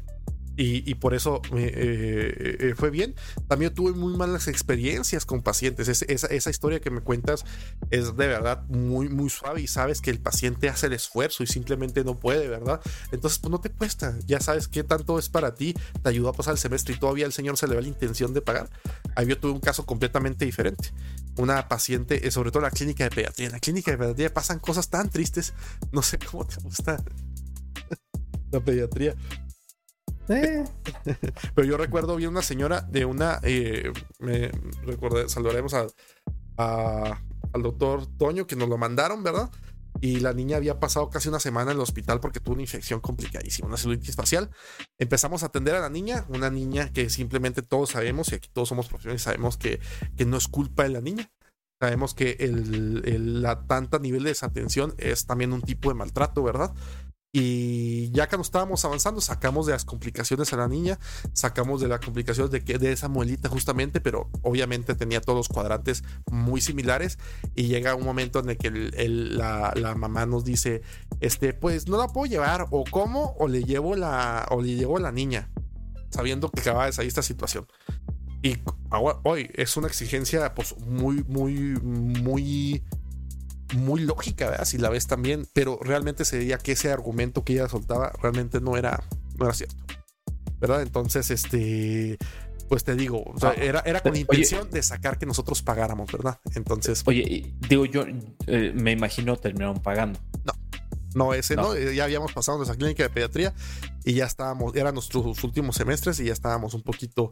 [0.60, 3.14] y, por eso eh, eh, fue bien.
[3.46, 5.86] También tuve muy malas experiencias con pacientes.
[5.86, 7.44] esa, esa, historia que me cuentas
[7.90, 11.46] es de verdad muy, muy suave y sabes que el paciente hace el esfuerzo y
[11.46, 12.80] simplemente no puede, ¿verdad?
[13.12, 14.16] Entonces, pues no te cuesta.
[14.26, 15.76] Ya sabes qué tanto es para ti.
[16.02, 18.34] Te ayudó a pasar el semestre y todavía el señor se le ve la intención
[18.34, 18.68] de pagar.
[19.14, 20.90] Ahí yo tuve un caso completamente diferente.
[21.38, 23.46] Una paciente, eh, sobre todo la clínica de pediatría.
[23.46, 25.54] En la clínica de pediatría pasan cosas tan tristes.
[25.92, 27.02] No sé cómo te gusta
[28.50, 29.14] la pediatría.
[30.28, 30.64] Eh.
[31.54, 33.40] Pero yo recuerdo bien una señora de una.
[33.42, 34.50] Eh, me
[34.84, 35.86] recordé, saludaremos a,
[36.58, 39.50] al doctor Toño que nos lo mandaron, ¿verdad?
[40.00, 43.00] Y la niña había pasado casi una semana en el hospital porque tuvo una infección
[43.00, 44.50] complicadísima, una celulitis facial.
[44.98, 48.68] Empezamos a atender a la niña, una niña que simplemente todos sabemos, y aquí todos
[48.68, 49.80] somos profesionales, sabemos que,
[50.16, 51.30] que no es culpa de la niña.
[51.80, 56.74] Sabemos que el, la tanta nivel de desatención es también un tipo de maltrato, ¿verdad?
[57.30, 60.98] Y ya que nos estábamos avanzando, sacamos de las complicaciones a la niña,
[61.34, 65.48] sacamos de las complicaciones de, que, de esa muelita justamente, pero obviamente tenía todos los
[65.48, 67.18] cuadrantes muy similares
[67.54, 70.80] y llega un momento en el que la, mamá nos dice,
[71.20, 74.98] este, pues no la puedo llevar o cómo o le llevo la, o le llevo
[74.98, 75.50] la niña,
[76.08, 77.66] sabiendo que acaba de salir esta situación.
[78.42, 78.56] Y
[79.24, 82.84] hoy es una exigencia pues muy, muy, muy
[83.76, 84.64] muy lógica, ¿verdad?
[84.64, 88.60] Si la ves también, pero realmente se veía que ese argumento que ella soltaba realmente
[88.60, 89.02] no era,
[89.38, 89.76] no era cierto,
[90.60, 90.82] ¿verdad?
[90.82, 92.18] Entonces, este,
[92.68, 96.10] pues te digo, o sea, ah, era, era con intención de sacar que nosotros pagáramos,
[96.12, 96.38] ¿verdad?
[96.54, 97.02] Entonces.
[97.06, 98.04] Oye, digo yo,
[98.46, 100.20] eh, me imagino terminaron pagando.
[100.44, 100.52] No,
[101.18, 101.74] no, ese no.
[101.74, 103.54] Eh, ya habíamos pasado nuestra clínica de pediatría
[104.04, 107.30] y ya estábamos, eran nuestros últimos semestres y ya estábamos un poquito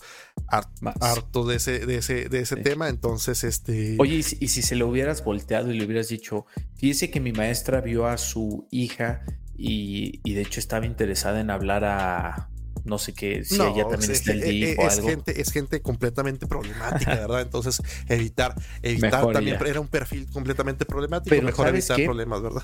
[1.00, 2.88] hartos de ese, de ese, de ese tema.
[2.88, 3.96] Entonces, este.
[3.98, 6.46] Oye, ¿y si, y si, se lo hubieras volteado y le hubieras dicho,
[6.76, 9.22] fíjese que mi maestra vio a su hija
[9.56, 12.50] y, y de hecho estaba interesada en hablar a,
[12.86, 17.14] no sé qué, si ella también está el o es Gente, es gente completamente problemática,
[17.14, 17.42] ¿verdad?
[17.42, 22.62] Entonces, evitar, evitar también era un perfil completamente problemático, pero mejor evitar problemas, ¿verdad?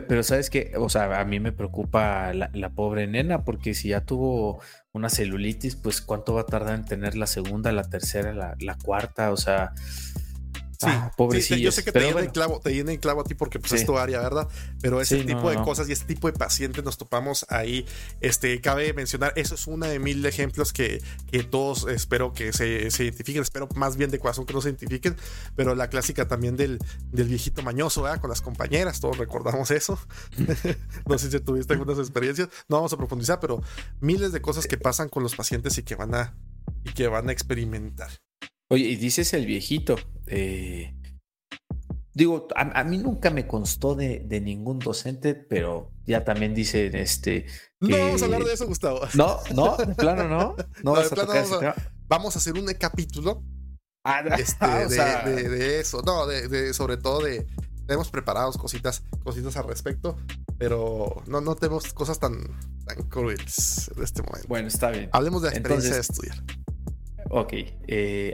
[0.00, 4.00] Pero sabes que, o sea, a mí me preocupa la, pobre nena, porque si ya
[4.00, 4.60] tuvo
[4.92, 8.76] una celulitis, pues cuánto va a tardar en tener la segunda, la tercera, la, la
[8.76, 9.72] cuarta, o sea,
[10.78, 11.12] Sí, ah,
[11.56, 13.86] yo sé que te llena, clavo, te llena en clavo a ti porque pues, es
[13.86, 14.48] tu área, ¿verdad?
[14.80, 17.86] Pero ese tipo de cosas y este tipo de pacientes nos topamos ahí.
[18.20, 22.90] Este, cabe mencionar, eso es una de mil ejemplos que, que todos espero que se,
[22.90, 25.16] se, identifiquen, espero más bien de corazón que no se identifiquen,
[25.54, 26.78] pero la clásica también del,
[27.12, 28.20] del viejito mañoso, ¿verdad?
[28.20, 29.98] Con las compañeras, todos recordamos eso.
[31.06, 33.62] no sé si tuviste algunas experiencias, no vamos a profundizar, pero
[34.00, 36.34] miles de cosas que pasan con los pacientes y que van a,
[36.84, 38.23] y que van a experimentar.
[38.74, 39.94] Oye, y dices el viejito.
[40.26, 40.92] Eh,
[42.12, 47.46] digo, a, mí nunca me constó de, ningún docente, pero ya también dicen este.
[47.78, 49.02] No vamos a hablar de eso, Gustavo.
[49.14, 50.56] No, no, de plano no.
[50.82, 51.74] No, vas a vamos, a,
[52.08, 53.44] vamos, a, hacer un capítulo
[54.04, 54.66] ah, este,
[55.48, 56.02] de, eso.
[56.02, 57.46] No, de, sobre todo de.
[57.86, 60.16] Tenemos preparados cositas, cositas al respecto,
[60.58, 62.38] pero no, no tenemos cosas tan,
[62.86, 64.48] tan crueles en este momento.
[64.48, 65.10] Bueno, está bien.
[65.12, 66.42] Hablemos de la experiencia de estudiar.
[67.36, 67.52] Ok,
[67.88, 68.32] eh,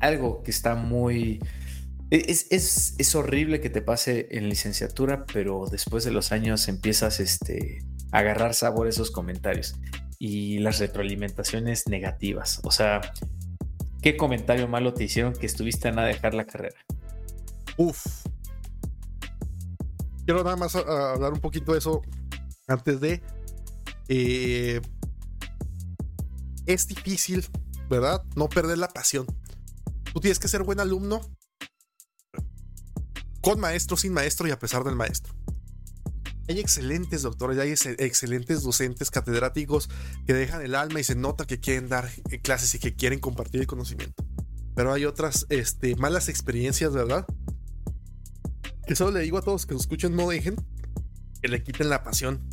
[0.00, 1.40] algo que está muy...
[2.08, 2.46] Es,
[2.98, 8.20] es, horrible que te pase en licenciatura, pero después de los años empiezas este, a
[8.20, 9.74] agarrar sabor a esos comentarios
[10.18, 12.60] y las retroalimentaciones negativas.
[12.64, 13.02] O sea,
[14.00, 16.76] ¿qué comentario malo te hicieron que estuviste a nada de dejar la carrera?
[17.76, 18.24] Uf.
[20.24, 22.00] Quiero nada más ah, hablar un poquito de eso
[22.66, 23.20] antes de...
[24.08, 24.80] Eh,
[26.64, 27.44] es difícil
[27.90, 28.22] ¿verdad?
[28.36, 29.26] No perder la pasión.
[30.14, 31.20] Tú tienes que ser buen alumno
[33.42, 35.34] con maestro, sin maestro y a pesar del maestro.
[36.48, 39.88] Hay excelentes doctores, hay excelentes docentes, catedráticos
[40.26, 43.20] que dejan el alma y se nota que quieren dar eh, clases y que quieren
[43.20, 44.24] compartir el conocimiento.
[44.74, 47.26] Pero hay otras este, malas experiencias, ¿verdad?
[48.86, 50.56] Que solo le digo a todos que nos escuchen, no dejen
[51.40, 52.48] que le quiten la pasión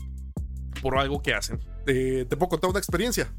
[0.81, 1.59] por algo que hacen.
[1.85, 3.33] te puedo contar una experiencia.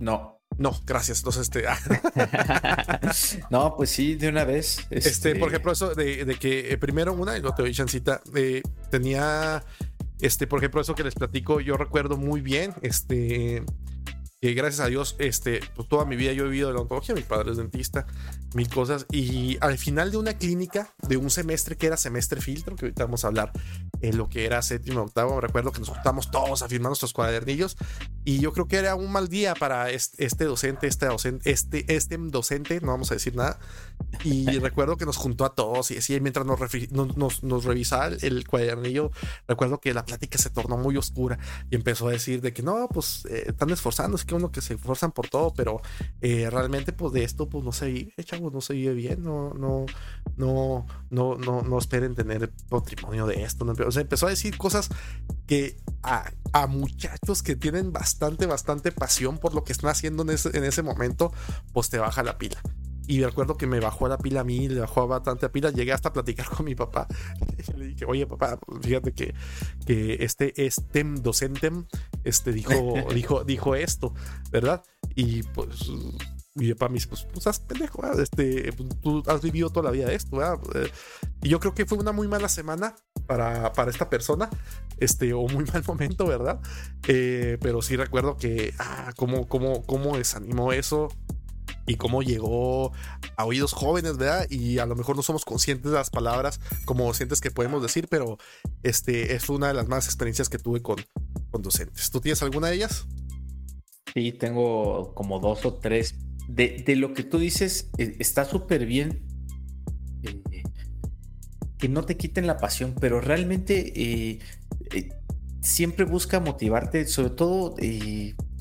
[0.00, 0.40] No.
[0.58, 1.18] No, gracias.
[1.18, 1.64] Entonces, este.
[3.50, 4.86] no, pues sí, de una vez.
[4.90, 8.20] Este, por este ejemplo, eso de, que eh, primero una, y no te doy chancita,
[8.34, 9.64] eh, tenía.
[10.20, 12.74] Este, por ejemplo, eso que les platico, yo recuerdo muy bien.
[12.82, 13.62] Este
[14.40, 17.14] que gracias a Dios, este, pues toda mi vida yo he vivido de la odontología,
[17.14, 18.06] mi padre es dentista,
[18.54, 22.74] mil cosas, y al final de una clínica, de un semestre que era semestre filtro,
[22.74, 23.52] que ahorita vamos a hablar
[24.00, 27.76] en lo que era séptimo, octavo, recuerdo que nos juntamos todos a firmar nuestros cuadernillos,
[28.24, 32.16] y yo creo que era un mal día para este, docente, este docente, este, este
[32.18, 33.58] docente, no vamos a decir nada,
[34.24, 36.58] y recuerdo que nos juntó a todos, y así mientras nos,
[37.16, 39.10] nos, nos, revisaba el cuadernillo,
[39.46, 41.38] recuerdo que la plática se tornó muy oscura,
[41.70, 44.74] y empezó a decir de que no, pues eh, están esforzándose, que uno que se
[44.74, 45.82] esfuerzan por todo, pero
[46.20, 49.52] eh, realmente pues de esto pues no se vive, chavos, no se vive bien, no,
[49.54, 49.86] no,
[50.36, 53.66] no, no, no, no esperen tener patrimonio de esto.
[53.68, 54.88] empezó a decir cosas
[55.48, 60.30] que a, a, muchachos que tienen bastante, bastante pasión por lo que están haciendo en
[60.30, 61.32] ese, en ese momento,
[61.72, 62.62] pues te baja la pila.
[63.10, 65.70] Y recuerdo que me bajó la pila a mí, le bajó bastante la pila.
[65.70, 67.08] Llegué hasta a platicar con mi papá.
[67.74, 69.34] Y le dije, oye, papá, fíjate que,
[69.84, 71.72] que este, este docente
[72.22, 74.14] este, dijo, dijo, dijo esto,
[74.52, 74.84] ¿verdad?
[75.16, 75.90] Y pues
[76.54, 79.90] mi papá me dice, pues, pues haz pendejo, este, pues, tú has vivido toda la
[79.90, 80.60] vida de esto, ¿verdad?
[80.76, 80.90] Eh,
[81.42, 82.94] y yo creo que fue una muy mala semana
[83.26, 84.48] para, para esta persona,
[84.98, 86.60] este, o muy mal momento, ¿verdad?
[87.08, 91.08] Eh, pero sí recuerdo que, ah, cómo, cómo, cómo desanimó eso
[91.90, 92.92] y cómo llegó
[93.36, 94.46] a oídos jóvenes, ¿verdad?
[94.48, 98.06] Y a lo mejor no somos conscientes de las palabras como sientes que podemos decir,
[98.08, 98.38] pero
[98.84, 100.96] este es una de las más experiencias que tuve con,
[101.50, 102.10] con docentes.
[102.10, 103.06] ¿Tú tienes alguna de ellas?
[104.14, 106.14] Sí, tengo como dos o tres.
[106.48, 109.26] De, de lo que tú dices, eh, está súper bien
[110.22, 110.62] eh,
[111.76, 114.38] que no te quiten la pasión, pero realmente eh,
[115.60, 117.74] siempre busca motivarte, sobre todo,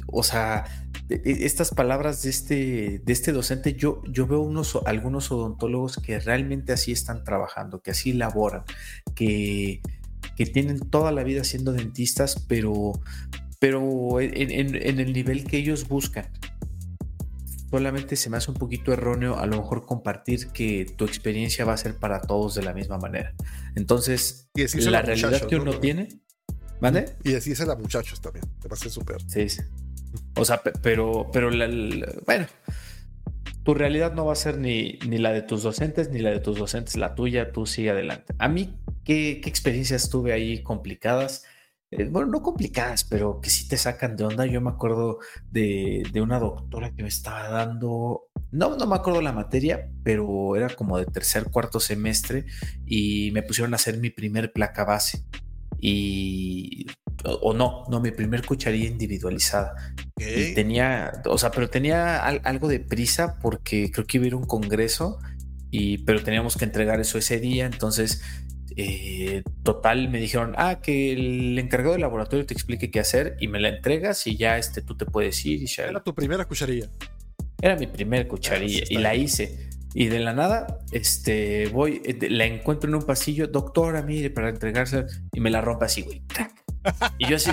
[0.07, 5.97] o sea, estas palabras de este, de este docente, yo, yo veo unos, algunos odontólogos
[5.97, 8.63] que realmente así están trabajando, que así laboran,
[9.15, 9.81] que,
[10.35, 12.93] que tienen toda la vida siendo dentistas, pero,
[13.59, 16.27] pero en, el nivel que ellos buscan.
[17.71, 21.73] Solamente se me hace un poquito erróneo a lo mejor compartir que tu experiencia va
[21.73, 23.33] a ser para todos de la misma manera.
[23.75, 26.09] Entonces, la realidad que uno tiene...
[26.81, 27.17] ¿Vale?
[27.25, 28.45] Y así es a muchachos también.
[28.61, 29.21] Te va a ser súper.
[29.27, 29.61] Sí, sí.
[30.35, 31.49] O sea, pero, pero
[32.25, 32.47] bueno,
[33.63, 36.39] tu realidad no va a ser ni, ni la de tus docentes, ni la de
[36.39, 38.33] tus docentes, la tuya, tú sigue adelante.
[38.39, 41.43] A mí, ¿qué, experiencias tuve ahí complicadas?
[41.91, 44.45] Eh, bueno, no complicadas, pero que sí te sacan de onda.
[44.45, 45.19] Yo me acuerdo
[45.51, 50.55] de, de, una doctora que me estaba dando, no, no me acuerdo la materia, pero
[50.55, 52.45] era como de tercer, cuarto semestre
[52.85, 55.25] y me pusieron a hacer mi primer placa base.
[55.81, 56.87] Y
[57.23, 59.75] o no, no, mi primer cucharilla individualizada.
[60.17, 64.33] Y tenía, o sea, pero tenía algo de prisa porque creo que iba a ir
[64.33, 65.19] a un congreso,
[65.71, 68.21] y, pero teníamos que entregar eso ese día, entonces,
[68.75, 73.47] eh, total, me dijeron, ah, que el encargado del laboratorio te explique qué hacer y
[73.47, 75.61] me la entregas y ya este, tú te puedes ir.
[75.61, 75.85] Y ya...
[75.85, 76.87] Era tu primera cucharilla.
[77.61, 79.68] Era mi primer cucharilla y la hice.
[79.93, 84.49] Y de la nada, este, voy, eh, la encuentro en un pasillo, doctora, mire, para
[84.49, 86.21] entregarse, y me la rompe así, güey.
[87.17, 87.51] Y yo así,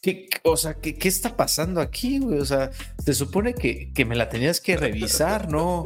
[0.00, 2.38] ¿qué, o sea, ¿qué, ¿qué, está pasando aquí, güey?
[2.38, 2.70] O sea,
[3.04, 5.84] se supone que, que me la tenías que revisar, ¿no?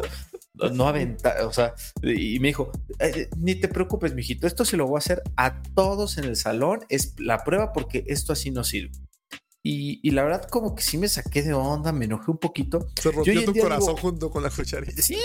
[0.73, 4.87] No aventar, o sea, y me dijo, eh, ni te preocupes, mijito, esto se lo
[4.87, 8.65] voy a hacer a todos en el salón, es la prueba porque esto así no
[8.65, 8.91] sirve.
[9.71, 12.89] Y, la verdad, como que sí me saqué de onda, me enojé un poquito.
[12.99, 15.03] Se rompió tu corazón junto con la cucharilla.
[15.03, 15.19] Sí,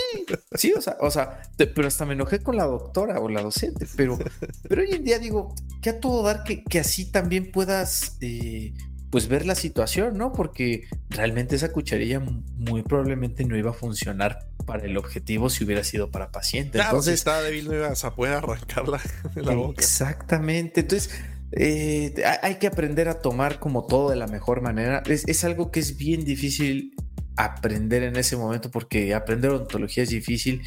[0.52, 3.86] sí, o sea, o sea, pero hasta me enojé con la doctora o la docente.
[3.96, 4.18] Pero,
[4.68, 8.74] pero hoy en día digo, que a todo dar que, que así también puedas eh,
[9.08, 10.34] pues ver la situación, ¿no?
[10.34, 15.84] Porque realmente esa cucharilla muy probablemente no iba a funcionar para el objetivo si hubiera
[15.84, 16.78] sido para paciente.
[16.78, 19.00] Entonces, si está débil, no ibas a poder arrancarla
[19.34, 19.80] de la boca.
[19.80, 20.80] Exactamente.
[20.80, 21.10] Entonces,
[21.56, 25.02] eh, hay que aprender a tomar como todo de la mejor manera.
[25.06, 26.94] Es, algo que es bien difícil
[27.36, 30.62] aprender en ese momento porque aprender odontología es difícil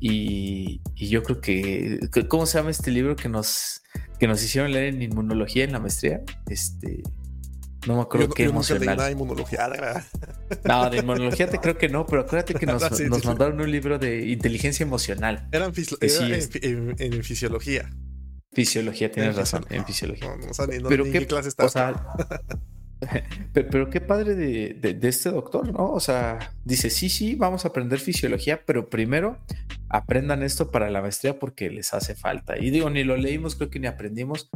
[0.00, 3.82] y, yo creo que, ¿cómo se llama este libro que nos,
[4.18, 6.22] que nos hicieron leer en inmunología en la maestría?
[6.48, 7.02] Este,
[7.86, 8.96] no me acuerdo qué emocional.
[8.96, 9.68] No, inmunología.
[10.64, 12.82] no, de inmunología te creo que no, pero acuérdate que nos,
[13.24, 15.48] mandaron un libro de inteligencia emocional.
[15.50, 17.90] Eran en, fisiología.
[18.58, 20.34] Fisiología, tienes razón, en fisiología.
[20.34, 21.64] No, no, pero qué clase está.
[21.64, 21.94] O sea,
[23.52, 25.92] pero, qué padre de, este doctor, ¿no?
[25.92, 29.38] O sea, dice, sí, sí, vamos a aprender fisiología, pero primero
[29.88, 32.58] aprendan esto para la maestría porque les hace falta.
[32.58, 34.50] Y digo, ni lo leímos, creo que ni aprendimos.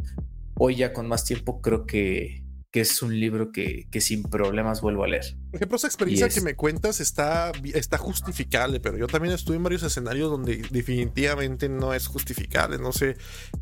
[0.55, 2.42] Hoy ya con más tiempo creo que
[2.73, 5.35] que es un libro que, sin problemas vuelvo a leer.
[5.51, 9.63] Por ejemplo, esa experiencia que me cuentas está, está justificable, pero yo también estuve en
[9.63, 12.79] varios escenarios donde definitivamente no es justificable.
[12.79, 13.15] No sé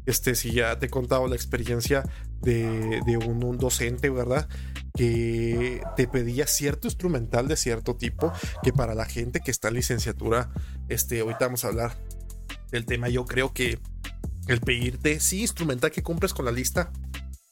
[0.05, 2.03] este, si ya te he contado la experiencia
[2.41, 4.47] de, un, docente, ¿verdad?
[4.95, 8.31] Que te pedía cierto instrumental de cierto tipo,
[8.63, 10.51] que para la gente que está en licenciatura,
[10.87, 11.97] este, ahorita vamos a hablar
[12.71, 13.77] del tema, yo creo que
[14.47, 16.93] el pedirte, sí, instrumental que compres con la lista,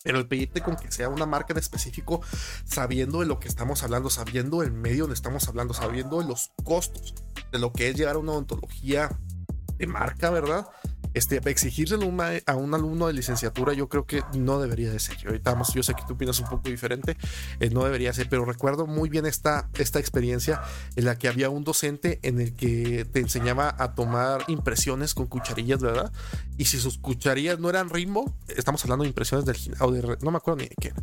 [0.04, 2.22] pero el pedirte con que sea una marca en específico,
[2.66, 6.52] sabiendo de lo que estamos hablando, sabiendo el medio donde estamos hablando, sabiendo de los
[6.64, 7.14] costos
[7.52, 9.10] de lo que es llegar a una odontología
[9.78, 10.68] de marca, ¿verdad?
[11.14, 12.10] Este, exigírselo
[12.46, 15.18] a un alumno de licenciatura, yo creo que no debería de ser.
[15.26, 17.18] Ahorita vamos, yo sé que tú opinas un poco diferente,
[17.60, 20.62] eh, no debería ser, pero recuerdo muy bien esta, experiencia
[20.96, 25.28] en la que había un docente en el que te enseñaba a tomar impresiones con
[25.28, 26.12] cucharillas, ¿verdad?
[26.58, 29.92] Y si sus cucharillas no eran ritmo, estamos hablando de impresiones del o
[30.22, 30.94] no me acuerdo ni de qué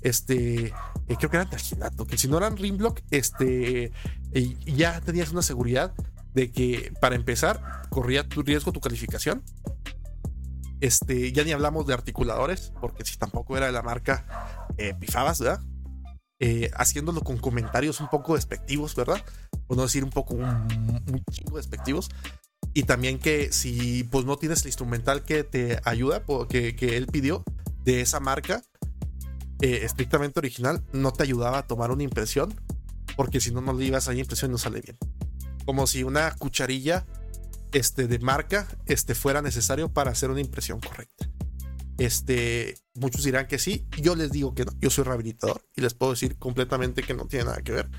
[0.00, 3.92] Este, eh, creo que eran del que si no eran rimlock, este,
[4.64, 5.92] ya tenías una seguridad
[6.34, 9.42] de que para empezar corría tu riesgo tu calificación.
[10.80, 15.38] Este, ya ni hablamos de articuladores, porque si tampoco era de la marca, eh, pifabas,
[15.40, 15.60] ¿verdad?
[16.40, 19.22] Eh, haciéndolo con comentarios un poco despectivos, ¿verdad?
[19.66, 20.36] por no decir un poco,
[21.54, 22.10] despectivos.
[22.74, 27.06] Y también que si pues no tienes el instrumental que te ayuda, que, que él
[27.06, 27.42] pidió
[27.84, 28.62] de esa marca,
[29.60, 32.54] eh, estrictamente original, no te ayudaba a tomar una impresión,
[33.16, 34.98] porque si no, no le ibas a la impresión y no sale bien.
[35.64, 37.06] Como si una cucharilla
[37.72, 41.28] este, de marca este, fuera necesario para hacer una impresión correcta.
[41.98, 45.94] Este, muchos dirán que sí, yo les digo que no, yo soy rehabilitador y les
[45.94, 47.90] puedo decir completamente que no tiene nada que ver.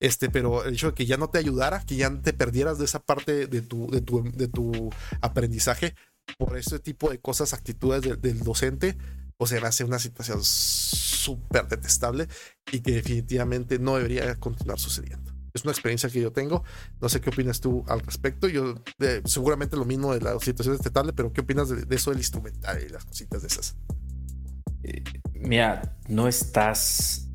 [0.00, 2.84] Este, pero el hecho de que ya no te ayudara, que ya te perdieras de
[2.84, 4.90] esa parte de tu, de tu, de tu
[5.20, 5.94] aprendizaje
[6.38, 8.96] por ese tipo de cosas, actitudes del docente,
[9.36, 12.28] o sea, hace una situación súper detestable
[12.70, 16.64] y que definitivamente no debería continuar sucediendo es una experiencia que yo tengo.
[17.00, 18.48] No sé qué opinas tú al respecto.
[18.48, 18.74] Yo
[19.24, 22.88] seguramente lo mismo de la situación detestable, pero ¿qué opinas de, eso del instrumental y
[22.88, 23.76] las cositas de esas?
[24.82, 27.30] Eh, mira, no estás,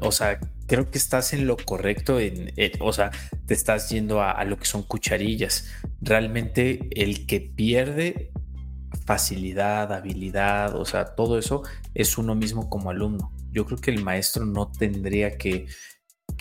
[0.00, 3.10] o sea, creo que estás en lo correcto, en, o sea,
[3.46, 5.66] te estás yendo a, lo que son cucharillas.
[6.00, 8.30] Realmente el que pierde
[9.04, 13.32] facilidad, habilidad, o sea, todo eso es uno mismo como alumno.
[13.50, 15.66] Yo creo que el maestro no tendría que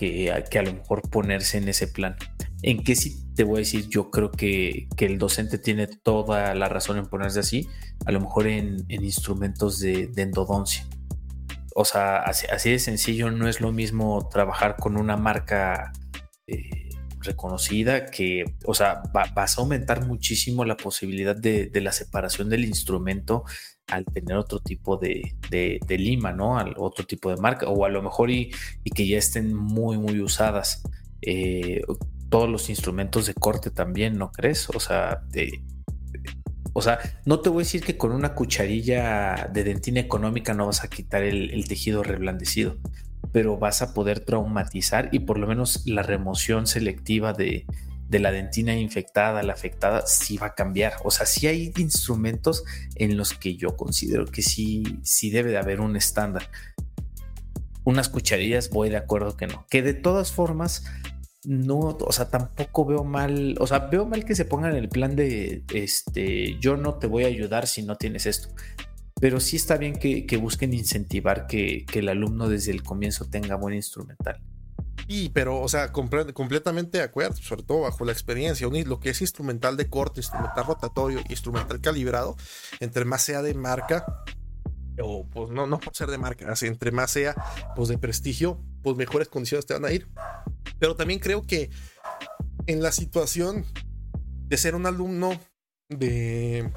[0.02, 2.16] que, a lo mejor ponerse en ese plan.
[2.64, 3.88] ¿En qué sí te voy a decir?
[3.88, 7.68] Yo creo que, el docente tiene toda la razón en ponerse así,
[8.06, 10.88] a lo mejor en, instrumentos de, endodoncia.
[11.76, 15.91] O sea, así, de sencillo, no es lo mismo trabajar con una marca
[16.47, 16.89] eh,
[17.20, 22.66] reconocida que, o sea, vas a aumentar muchísimo la posibilidad de, de la separación del
[22.66, 23.43] instrumento
[23.91, 25.33] al tener otro tipo de,
[25.89, 26.57] lima, ¿no?
[26.57, 28.51] Al otro tipo de marca, o a lo mejor y,
[28.95, 30.83] que ya estén muy, muy usadas.
[31.21, 31.81] Eh,
[32.29, 34.69] todos los instrumentos de corte también, ¿no crees?
[34.69, 35.23] O sea,
[36.73, 40.65] o sea, no te voy a decir que con una cucharilla de dentina económica no
[40.65, 42.77] vas a quitar el tejido reblandecido,
[43.31, 47.65] pero vas a poder traumatizar y por lo menos la remoción selectiva de,
[48.12, 50.95] de la dentina infectada, la afectada, sí va a cambiar.
[51.05, 55.57] O sea, sí hay instrumentos en los que yo considero que sí, sí debe de
[55.57, 56.51] haber un estándar.
[57.86, 59.66] Unas cucharillas, voy de acuerdo que no.
[59.70, 60.84] Que de todas formas,
[61.45, 65.16] no, o sea, tampoco veo mal, o sea, veo mal que se pongan el plan
[65.16, 68.49] de, este, yo no te voy a ayudar si no tienes esto.
[69.22, 73.55] Pero sí está bien que, busquen incentivar que, que el alumno desde el comienzo tenga
[73.55, 74.41] buen instrumental.
[75.14, 78.66] Y, pero, o sea, completamente de acuerdo, sobre todo bajo la experiencia.
[78.86, 82.38] lo que es instrumental de corte, instrumental rotatorio instrumental calibrado,
[82.80, 84.05] entre más sea de marca,
[85.01, 87.36] o pues no, no por ser de marca, así, entre más sea
[87.76, 90.07] pues de prestigio, pues mejores condiciones te van a ir.
[90.80, 91.70] Pero también creo que
[92.68, 93.66] en la situación
[94.47, 95.38] de ser un alumno
[95.89, 96.72] de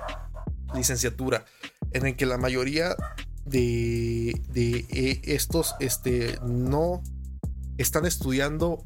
[0.74, 1.45] licenciatura,
[1.93, 2.97] en el que la mayoría
[3.45, 7.01] de, de eh, estos este, no
[7.79, 8.83] están estudiando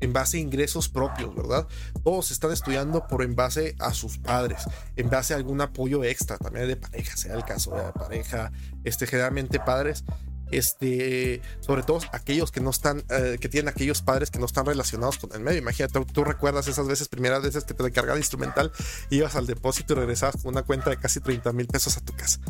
[0.00, 1.68] en base a ingresos propios, ¿verdad?
[2.02, 4.62] Todos están estudiando por en base a sus padres,
[4.96, 8.50] en base a algún apoyo extra, también de pareja, sea el caso de pareja,
[8.84, 10.04] este, generalmente padres,
[10.50, 14.66] este, sobre todo aquellos que no están, eh, que tienen aquellos padres que no están
[14.66, 15.58] relacionados con el medio.
[15.58, 18.72] Imagínate, tú, recuerdas esas veces, primeras veces que te descargaba el instrumental,
[19.10, 22.14] ibas al depósito y regresabas con una cuenta de casi 30 mil pesos a tu
[22.14, 22.40] casa.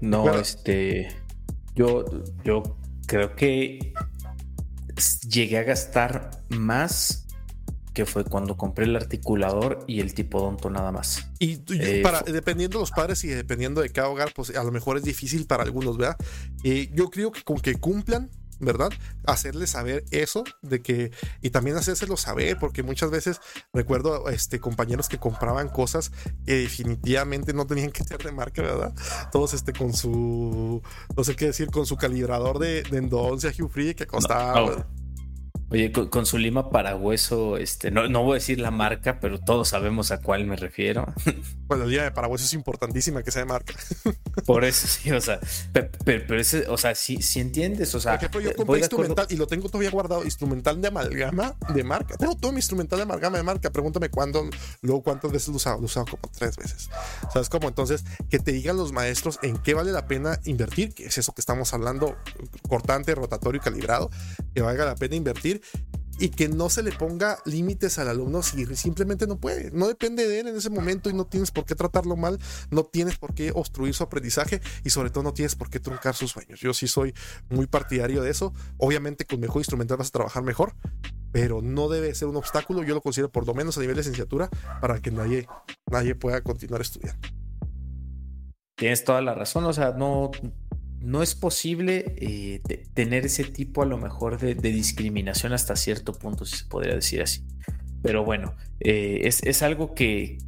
[0.00, 1.14] No, este,
[1.76, 2.04] yo,
[2.42, 2.76] yo
[3.12, 3.92] creo que
[5.28, 7.26] llegué a gastar más
[7.92, 11.28] que fue cuando compré el articulador y el tipo donto nada más.
[11.38, 14.96] Y, eh, dependiendo de los padres y dependiendo de cada hogar, pues a lo mejor
[14.96, 16.16] es difícil para algunos, ¿verdad?
[16.64, 18.30] Eh, yo creo que con que cumplan
[18.62, 18.90] ¿verdad?
[19.26, 21.10] Hacerles saber eso de que
[21.42, 23.40] y también hacérselo saber porque muchas veces
[23.72, 26.12] recuerdo este compañeros que compraban cosas
[26.46, 28.94] que definitivamente no tenían que ser de marca, ¿verdad?
[29.30, 30.82] Todos este con su
[31.16, 34.86] no sé qué decir con su calibrador de, de endodoncia Hugh Free que costaba
[35.72, 39.40] Oye, con, su lima para hueso, este, no, no voy a decir la marca, pero
[39.40, 41.06] todos sabemos a cuál me refiero.
[41.72, 43.72] Bueno, la lima de para hueso es importantísima que sea de marca.
[44.46, 45.40] Por eso sí, o sea,
[46.04, 48.12] pero, ese, o sea, sí, sí entiendes, o sea.
[48.12, 52.18] Por ejemplo, yo compré instrumental y lo tengo todavía guardado, instrumental de amalgama de marca.
[52.18, 53.70] Tengo todo mi instrumental de amalgama de marca.
[53.70, 54.50] Pregúntame cuándo,
[54.82, 55.76] luego cuántas veces lo he usado.
[55.76, 56.90] Lo he usado como tres veces.
[57.32, 57.68] ¿Sabes cómo?
[57.68, 61.32] Entonces, que te digan los maestros en qué vale la pena invertir, que es eso
[61.32, 62.18] que estamos hablando,
[62.68, 64.10] cortante, rotatorio y calibrado,
[64.54, 65.61] que valga la pena invertir
[66.18, 69.70] y que no se le ponga límites al alumno si simplemente no puede.
[69.72, 72.38] No depende de él en ese momento y no tienes por qué tratarlo mal,
[72.70, 76.14] no tienes por qué obstruir su aprendizaje y sobre todo no tienes por qué truncar
[76.14, 76.60] sus sueños.
[76.60, 77.14] Yo sí soy
[77.48, 78.52] muy partidario de eso.
[78.76, 80.74] Obviamente con mejor instrumental vas a trabajar mejor,
[81.32, 82.84] pero no debe ser un obstáculo.
[82.84, 84.48] Yo lo considero por lo menos a nivel de licenciatura
[84.80, 85.48] para que nadie,
[85.90, 87.28] nadie pueda continuar estudiando.
[88.76, 90.30] Tienes toda la razón, o sea, no,
[91.02, 92.60] no es posible eh,
[92.94, 97.22] tener ese tipo a lo mejor de, discriminación hasta cierto punto, si se podría decir
[97.22, 97.44] así.
[98.02, 100.38] Pero bueno, eh, es, algo que,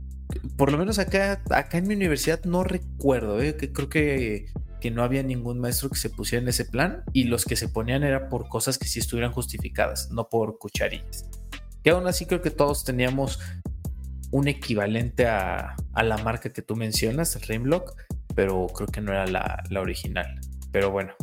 [0.57, 4.47] por lo menos acá, acá en mi universidad no recuerdo, eh, que creo que,
[4.81, 7.69] que no había ningún maestro que se pusiera en ese plan y los que se
[7.69, 11.29] ponían era por cosas que sí estuvieran justificadas, no por cucharillas.
[11.83, 13.39] Que aún así creo que todos teníamos
[14.35, 17.95] un equivalente a, la marca que tú mencionas, Rimlock,
[18.35, 20.41] pero creo que no era la, original.
[20.75, 21.15] Pero bueno.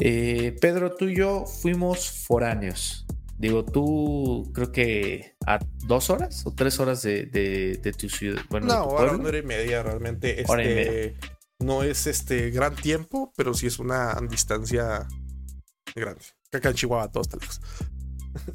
[0.00, 3.06] Eh, Pedro, tú y yo fuimos foráneos.
[3.38, 8.42] Digo, tú creo que a dos horas o tres horas de, tu ciudad.
[8.50, 10.42] Bueno, no, hora, una hora y media realmente.
[10.42, 11.16] Este,
[11.58, 15.08] No es este gran tiempo, pero sí es una distancia
[15.94, 16.24] grande.
[16.52, 17.62] Acá en Chihuahua todos está lejos.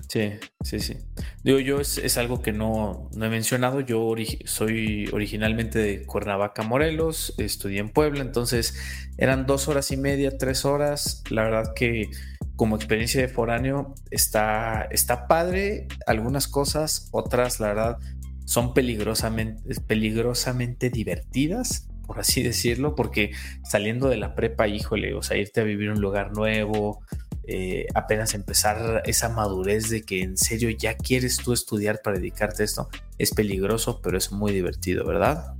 [0.08, 0.98] Sí, sí, sí.
[1.44, 3.82] Digo, yo es, algo que no, no, he mencionado.
[3.82, 4.14] Yo
[4.46, 8.76] soy originalmente de Cuernavaca, Morelos, estudié en Puebla, entonces
[9.18, 11.24] eran dos horas y media, tres horas.
[11.30, 12.10] La verdad que
[12.56, 17.98] como experiencia de foráneo está, está padre algunas cosas, otras la verdad
[18.46, 23.32] son peligrosamente, peligrosamente divertidas, por así decirlo, porque
[23.64, 27.02] saliendo de la prepa, híjole, o sea, irte a vivir un lugar nuevo,
[27.44, 32.64] eh, apenas empezar esa madurez de que en serio ya quieres tú estudiar para dedicarte
[32.64, 35.56] a esto, es peligroso, pero es muy divertido, ¿verdad?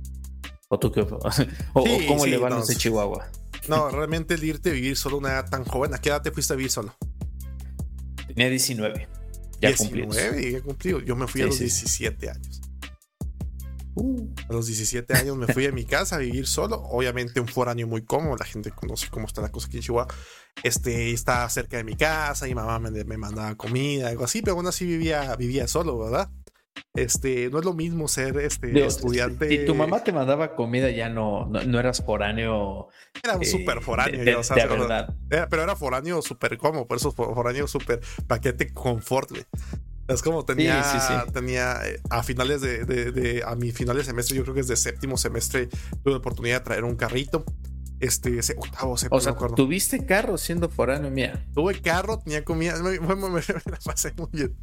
[0.68, 1.00] ¿O tú qué?
[1.72, 3.28] ¿O, cómo le van los de Chihuahua?
[3.68, 6.30] No, realmente el irte a vivir solo una edad tan joven, ¿a qué edad te
[6.30, 6.94] fuiste a vivir solo?
[8.28, 9.08] Tenía 19.
[9.60, 11.00] Ya 19, ya cumplido.
[11.00, 12.60] Yo me fui a los 17 años.
[13.94, 14.28] Uh.
[14.48, 16.76] A los 17 años me fui a mi casa a vivir solo.
[16.76, 18.36] Obviamente un foráneo muy cómodo.
[18.36, 20.12] La gente conoce cómo está la cosa aquí en Chihuahua.
[20.62, 22.48] Este, está cerca de mi casa.
[22.48, 24.42] Y mamá me, me, mandaba comida, algo así.
[24.42, 26.30] Pero aún así vivía, vivía solo, ¿verdad?
[26.94, 29.48] Este, no es lo mismo ser este estudiante.
[29.48, 32.88] Si tu mamá te mandaba comida, ya no, no, eras foráneo.
[33.22, 35.14] Era un eh, foráneo, de, verdad.
[35.28, 39.30] pero era foráneo súper cómodo, por eso foráneo súper paquete confort,
[40.14, 40.84] es como tenía,
[41.32, 44.76] tenía eh, a finales de, a mi finales de semestre, yo creo que es de
[44.76, 47.44] séptimo semestre, tuve la oportunidad de traer un carrito.
[48.00, 51.46] Este, ese octavo, séptimo, O sea, tuviste carro siendo foráneo, mía.
[51.54, 54.56] Tuve carro, tenía comida, me, la pasé muy bien.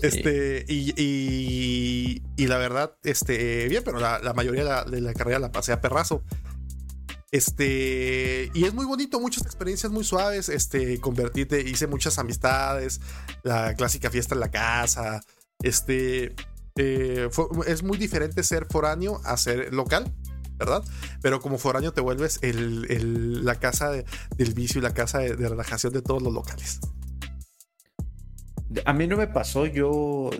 [0.00, 5.72] Este, y, y, la verdad, este, bien, pero la, mayoría de la, carrera la pasé
[5.72, 6.22] a perrazo.
[7.34, 10.48] Este, y es muy bonito, muchas experiencias muy suaves.
[10.48, 13.00] Este, convertirte, hice muchas amistades,
[13.42, 15.20] la clásica fiesta en la casa.
[15.60, 16.36] Este,
[16.76, 17.28] eh,
[17.66, 20.14] es muy diferente ser foráneo a ser local,
[20.58, 20.84] ¿verdad?
[21.22, 25.92] Pero como foráneo te vuelves el, la casa del vicio y la casa de, relajación
[25.92, 26.78] de todos los locales.
[28.84, 30.30] A mí no me pasó, yo,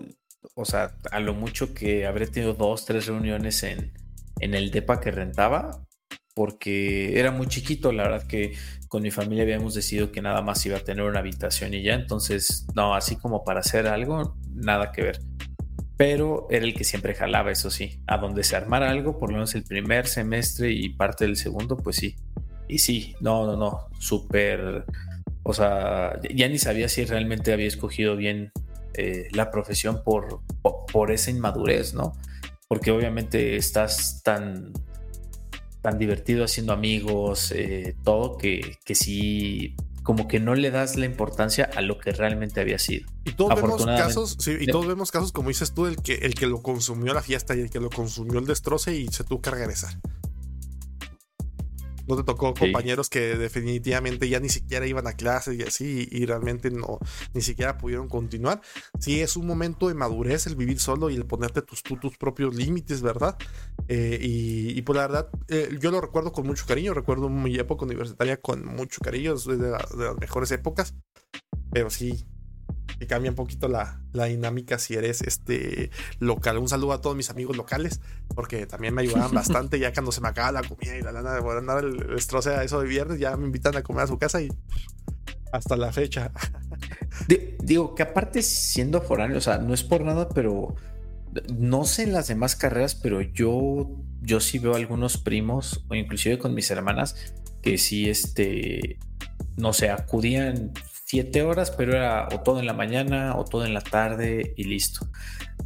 [0.54, 3.92] o sea, a lo mucho que habré tenido dos, tres reuniones en,
[4.38, 5.83] en el DEPA que rentaba,
[6.34, 8.54] porque era muy chiquito, la verdad que
[8.88, 11.94] con mi familia habíamos decidido que nada más iba a tener una habitación y ya,
[11.94, 15.20] entonces no, así como para hacer algo, nada que ver.
[15.96, 19.36] Pero era el que siempre jalaba, eso sí, a donde se armara algo, por lo
[19.36, 22.16] menos el primer semestre y parte del segundo, pues sí.
[22.68, 24.84] Y sí, no, no, no, súper,
[25.44, 28.50] o sea, ya ni sabía si realmente había escogido bien
[28.94, 30.40] eh, la profesión por,
[30.92, 32.12] por esa inmadurez, ¿no?
[32.66, 34.72] Porque obviamente estás tan
[35.84, 41.04] tan divertido haciendo amigos, eh, todo, que, que sí, como que no le das la
[41.04, 43.06] importancia a lo que realmente había sido.
[43.26, 46.34] Y todos vemos casos, sí, y todos vemos casos, como dices tú, el que, el
[46.34, 49.42] que lo consumió la fiesta y el que lo consumió el destroce y se tuvo
[49.42, 49.92] que regresar.
[52.06, 56.26] ¿No te tocó compañeros que definitivamente ya ni siquiera iban a clases y así y
[56.26, 56.98] realmente no,
[57.32, 58.60] ni siquiera pudieron continuar?
[58.98, 62.54] Sí, es un momento de madurez el vivir solo y el ponerte tus, tus propios
[62.54, 63.36] límites, ¿verdad?
[63.88, 67.56] Eh, y, por pues la verdad, eh, yo lo recuerdo con mucho cariño, recuerdo mi
[67.56, 70.94] época universitaria con mucho cariño, es de, de las mejores épocas,
[71.72, 72.24] pero sí,
[72.98, 76.58] que cambia un poquito la, dinámica si eres este local.
[76.58, 78.00] Un saludo a todos mis amigos locales,
[78.34, 79.78] porque también me ayudaban bastante.
[79.78, 82.62] Ya cuando se me acaba la comida y la lana de andar el destroce a
[82.62, 84.48] eso de viernes, ya me invitan a comer a su casa y
[85.52, 86.32] hasta la fecha.
[87.62, 90.74] digo que aparte siendo foráneo, o sea, no es por nada, pero
[91.56, 93.90] no sé en las demás carreras, pero yo,
[94.22, 98.98] yo sí veo algunos primos, o inclusive con mis hermanas, que sí, este,
[99.56, 100.72] no sé, acudían
[101.14, 104.64] siete horas, pero era o todo en la mañana o todo en la tarde y
[104.64, 105.06] listo.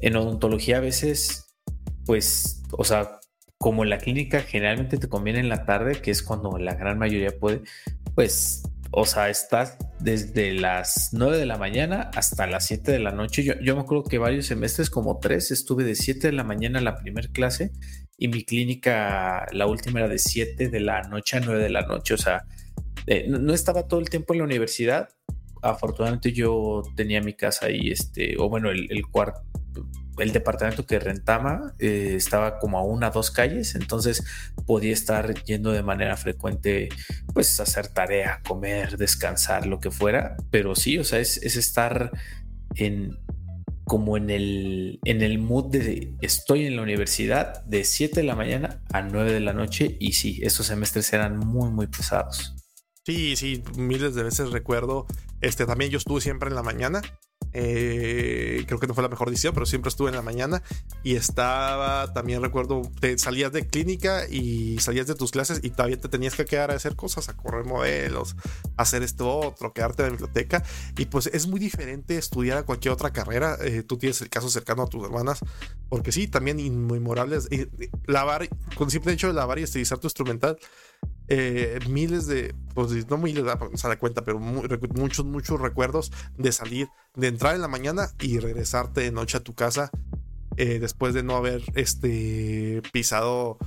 [0.01, 1.57] En odontología a veces,
[2.05, 3.19] pues, o sea,
[3.57, 7.31] como la clínica generalmente te conviene en la tarde, que es cuando la gran mayoría
[7.41, 7.63] puede,
[8.15, 13.13] pues, o sea, estás desde las 9 de la mañana hasta las 7 de la
[13.13, 13.43] noche.
[13.43, 16.81] Yo, yo me acuerdo que varios semestres, como tres, estuve de 7 de la mañana
[16.81, 17.73] a la primera clase
[18.19, 21.87] y mi clínica, la última era de 7 de la noche a 9 de la
[21.87, 22.13] noche.
[22.13, 22.45] O sea,
[23.07, 25.09] eh, no, estaba todo el tiempo en la universidad.
[25.63, 29.43] Afortunadamente yo tenía mi casa ahí, este, o bueno, el, el cuarto,
[30.19, 34.25] el departamento que rentaba eh, estaba como a una dos calles, entonces
[34.67, 36.89] podía estar yendo de manera frecuente,
[37.33, 42.13] pues hacer tarea, comer, descansar, lo que fuera, pero sí, o sea, es, estar
[42.75, 43.17] en
[43.85, 48.37] como en el, en el mood de estoy en la universidad de 7 de la
[48.37, 52.55] mañana a 9 de la noche y sí, esos semestres eran muy, muy pesados.
[53.09, 55.07] Sí, sí, miles de veces recuerdo.
[55.41, 57.01] Este también yo estuve siempre en la mañana.
[57.55, 60.63] Eh, creo que no fue la mejor decisión, pero siempre estuve en la mañana
[61.03, 65.99] y estaba, también recuerdo, te salías de clínica y salías de tus clases y todavía
[65.99, 68.37] te tenías que quedar a hacer cosas, a correr modelos,
[68.77, 70.63] a hacer esto otro, quedarte en la biblioteca.
[70.99, 73.57] Y pues es muy diferente estudiar a cualquier otra carrera.
[73.63, 75.39] Eh, tú tienes el caso cercano a tus hermanas,
[75.89, 77.49] porque sí, también inmemorables.
[78.07, 80.59] lavar, con simple hecho de lavar y estilizar tu instrumental
[81.29, 86.53] eh, miles de, pues no miles, no se da cuenta, pero muchos, muchos recuerdos de
[86.53, 89.91] salir, de entrar en la mañana y regresarte de noche a tu casa
[90.57, 93.59] eh, después de no haber este, pisado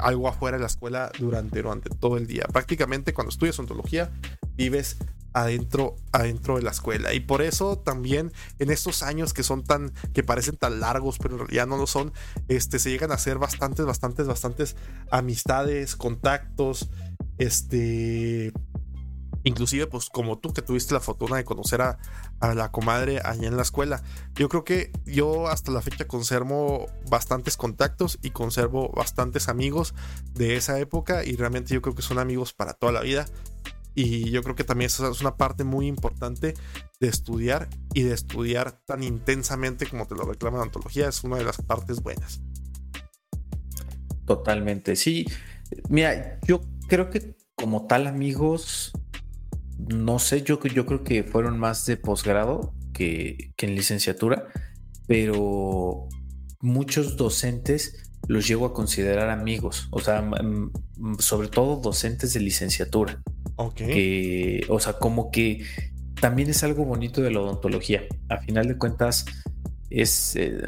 [0.00, 2.44] algo afuera de la escuela durante, durante todo el día.
[2.52, 4.10] Prácticamente cuando estudias ontología
[4.56, 4.98] vives
[5.32, 7.12] adentro, adentro de la escuela.
[7.14, 11.34] Y por eso también en estos años que son tan, que parecen tan largos, pero
[11.34, 12.12] en realidad no lo son,
[12.48, 14.76] este, se llegan a hacer bastantes, bastantes, bastantes
[15.10, 16.90] amistades, contactos,
[17.38, 18.52] este,
[19.48, 21.98] inclusive pues como tú que tuviste la fortuna de conocer a,
[22.40, 24.02] la comadre allá en la escuela.
[24.34, 29.94] Yo creo que yo hasta la fecha conservo bastantes contactos y conservo bastantes amigos
[30.34, 33.26] de esa época y realmente yo creo que son amigos para toda la vida.
[33.94, 36.54] Y yo creo que también eso es una parte muy importante
[37.00, 41.08] de estudiar y de estudiar tan intensamente como te lo reclama la antología.
[41.08, 42.40] Es una de las partes buenas.
[44.24, 45.26] Totalmente, sí.
[45.88, 48.92] Mira, yo creo que como tal amigos,
[49.78, 54.48] no sé, yo, yo creo que fueron más de posgrado que, que en licenciatura,
[55.06, 56.08] pero
[56.60, 60.28] muchos docentes los llego a considerar amigos, o sea,
[61.18, 63.22] sobre todo docentes de licenciatura.
[63.56, 63.80] Ok.
[64.68, 65.64] o sea, como que
[66.20, 68.02] también es algo bonito de la odontología.
[68.28, 69.24] A final de cuentas,
[69.90, 70.60] es, eh,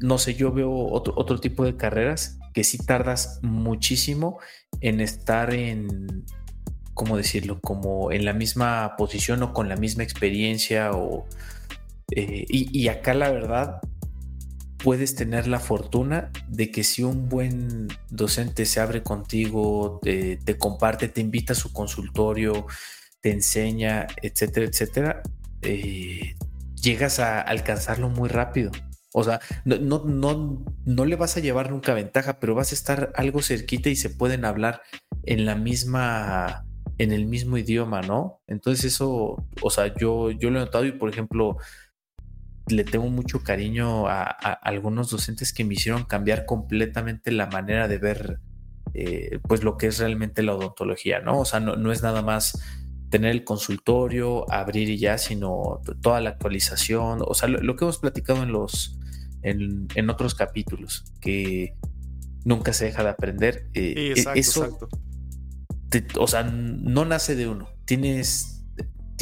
[0.00, 4.38] no sé, yo veo otro, otro tipo de carreras que sí tardas muchísimo
[4.80, 6.24] en estar en,
[6.98, 7.60] ¿cómo decirlo?
[7.60, 11.26] Como en la misma posición o con la misma experiencia o...
[12.10, 13.80] Eh, y, acá la verdad
[14.78, 21.08] puedes tener la fortuna de que si un buen docente se abre contigo, te, comparte,
[21.08, 22.66] te invita a su consultorio,
[23.20, 25.22] te enseña, etcétera, etcétera,
[25.62, 26.34] eh,
[26.82, 28.72] llegas a alcanzarlo muy rápido.
[29.12, 32.74] O sea, no, no, no, no le vas a llevar nunca ventaja, pero vas a
[32.74, 34.82] estar algo cerquita y se pueden hablar
[35.24, 36.64] en la misma,
[36.98, 38.42] en el mismo idioma, ¿no?
[38.46, 41.56] Entonces eso, o sea, yo, yo lo he notado y por ejemplo,
[42.66, 47.98] le tengo mucho cariño a, algunos docentes que me hicieron cambiar completamente la manera de
[47.98, 48.40] ver
[48.94, 51.40] eh, pues lo que es realmente la odontología, ¿no?
[51.40, 52.60] O sea, no, es nada más
[53.10, 57.98] tener el consultorio, abrir y ya, sino toda la actualización, o sea, lo, que hemos
[57.98, 58.98] platicado en los,
[59.42, 61.74] en, otros capítulos, que
[62.44, 63.68] nunca se deja de aprender.
[63.74, 64.78] Eh, e, eso,
[66.18, 68.58] o sea, no nace de uno, tienes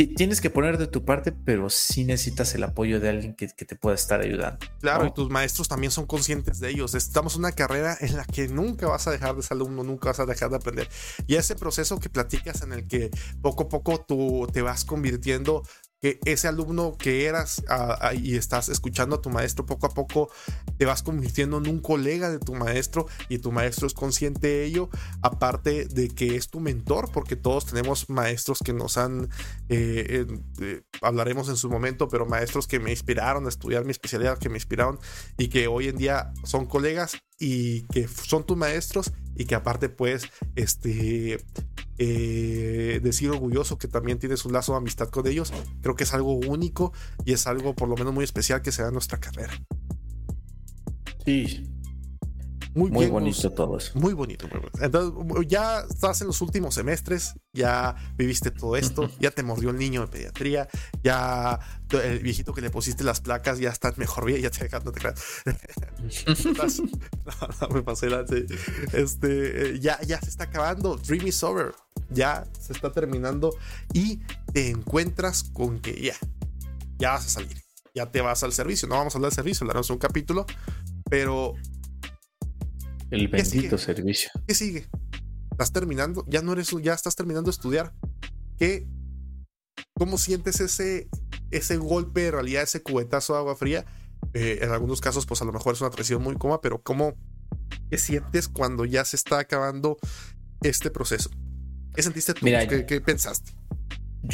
[0.05, 3.77] tienes que poner de tu parte, pero sí necesitas el apoyo de alguien que, te
[3.77, 4.59] pueda estar ayudando.
[4.81, 6.95] Claro, y tus maestros también son conscientes de ellos.
[6.95, 10.11] Estamos en una carrera en la que nunca vas a dejar de ser alumno, nunca
[10.11, 10.89] vas a dejar de aprender.
[11.27, 13.11] Y ese proceso que platicas en el que
[13.41, 15.63] poco a poco tú te vas convirtiendo
[16.01, 17.65] que ese alumno que eras
[18.15, 20.31] y estás escuchando a tu maestro poco a poco
[20.77, 24.65] te vas convirtiendo en un colega de tu maestro y tu maestro es consciente de
[24.65, 24.91] ello
[25.23, 29.29] aparte de que es tu mentor porque todos tenemos maestros que nos han
[29.69, 30.27] eh,
[30.61, 34.49] eh, hablaremos en su momento pero maestros que me inspiraron a estudiar mi especialidad que
[34.49, 34.99] me inspiraron
[35.39, 39.89] y que hoy en día son colegas y que son tus maestros y que aparte
[39.89, 41.45] puedes este
[41.99, 46.15] eh, decir orgulloso que también tienes un lazo de amistad con ellos creo que es
[46.15, 46.93] algo único
[47.25, 49.53] y es algo por lo menos muy especial que se da en nuestra carrera.
[51.25, 51.76] Sí
[52.77, 53.99] muy, muy bonito todo eso.
[53.99, 54.47] Muy bonito,
[54.81, 59.79] Entonces, ya estás en los últimos semestres, ya viviste todo esto, ya te mordió el
[59.79, 60.69] niño de pediatría,
[61.03, 61.59] ya
[61.91, 65.01] el viejito que le pusiste las placas ya está mejor bien, ya te no te
[65.01, 65.23] creas.
[67.61, 68.27] no, me pasé la.
[68.93, 70.97] Este, ya, ya se está acabando.
[70.97, 71.75] Dream is over.
[72.11, 73.57] Ya se está terminando
[73.95, 74.19] y
[74.53, 76.15] te encuentras con que ya,
[76.99, 77.63] ya vas a salir.
[77.95, 78.87] Ya te vas al servicio.
[78.87, 80.45] No vamos a hablar del servicio, hablaremos un capítulo,
[81.09, 81.55] pero
[83.11, 84.31] el bendito servicio.
[84.47, 84.89] ¿Qué sigue?
[85.57, 87.95] estás terminando, ya no eres, ya estás terminando de estudiar.
[88.59, 88.87] ¿Qué,
[89.95, 91.09] ¿Cómo sientes ese,
[91.51, 93.87] ese golpe de realidad, ese cubetazo de agua fría?
[94.35, 97.15] Eh, en algunos casos, pues a lo mejor es una traición muy cómoda, pero ¿cómo
[97.91, 99.97] qué sientes cuando ya se está acabando
[100.63, 101.31] este proceso?
[101.95, 102.45] ¿Qué sentiste tú?
[102.45, 103.53] ¿Qué, pensaste?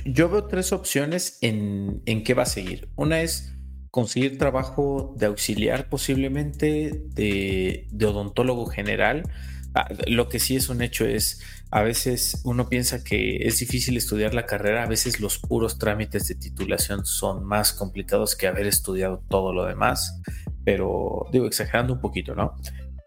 [0.04, 2.88] Yo veo tres opciones en, en qué va a seguir.
[2.96, 3.54] Una es
[3.92, 9.22] conseguir trabajo de auxiliar posiblemente, de, odontólogo general.
[9.74, 13.98] Ah, lo que sí es un hecho es, a veces uno piensa que es difícil
[13.98, 18.66] estudiar la carrera, a veces los puros trámites de titulación son más complicados que haber
[18.66, 20.22] estudiado todo lo demás,
[20.64, 22.56] pero digo, exagerando un poquito, ¿no?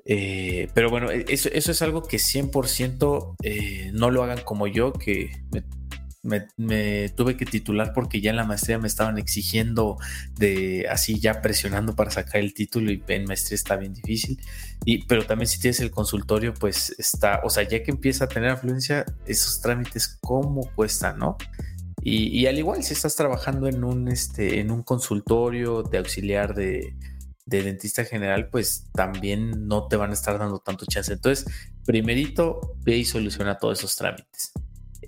[0.05, 4.67] Eh, pero bueno, e, eso, eso, es algo que 100% eh, no lo hagan como
[4.67, 5.63] yo, que me,
[7.15, 9.97] tuve que titular porque ya en la maestría me estaban exigiendo
[10.37, 14.41] de así ya presionando para sacar el título y en maestría está bien difícil.
[14.85, 18.27] Y, pero también si tienes el consultorio, pues está, o sea, ya que empieza a
[18.27, 21.37] tener afluencia, esos trámites, ¿cómo cuestan, no?
[22.07, 26.93] Y, al igual si estás trabajando en un, este, en un consultorio de auxiliar de,
[27.45, 31.13] de dentista general, pues también no te van a estar dando tanto chance.
[31.13, 31.45] Entonces,
[31.83, 34.51] primerito, ve y soluciona todos esos trámites.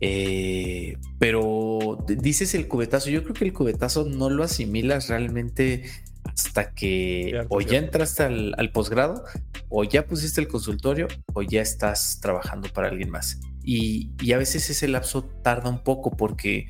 [0.02, 5.84] Eh, pero dices el cubetazo, yo creo que el cubetazo no lo asimilas realmente
[6.24, 9.24] hasta que o ya entraste al, posgrado,
[9.70, 13.40] o ya pusiste el consultorio, o ya estás trabajando para alguien más.
[13.64, 16.68] Y, a veces ese lapso tarda un poco porque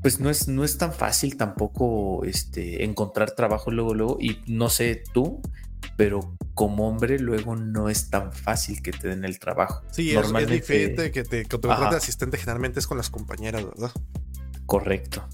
[0.00, 4.68] pues no es, no es tan fácil tampoco este, encontrar trabajo luego, luego, y no
[4.68, 5.40] sé tú,
[5.96, 9.82] pero como hombre luego no es tan fácil que te den el trabajo.
[9.90, 13.92] Sí, Normalmente, es, diferente que te, de asistente generalmente es con las compañeras, ¿verdad?
[14.66, 15.26] Correcto.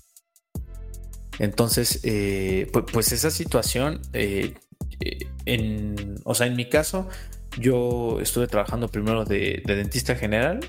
[1.38, 4.55] Entonces, eh, pues, esa situación, eh,
[5.01, 7.09] eh, en, o sea, en mi caso,
[7.59, 10.61] yo estuve trabajando primero de dentista general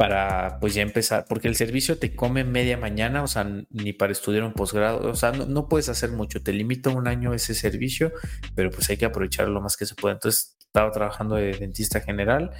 [0.00, 4.12] para pues ya empezar, porque el servicio te come media mañana, o sea, ni para
[4.12, 8.10] estudiar un posgrado, o sea, no, puedes hacer mucho, te limita un año ese servicio,
[8.54, 10.14] pero pues hay que aprovecharlo lo más que se pueda.
[10.14, 12.50] Entonces, estaba trabajando de dentista general,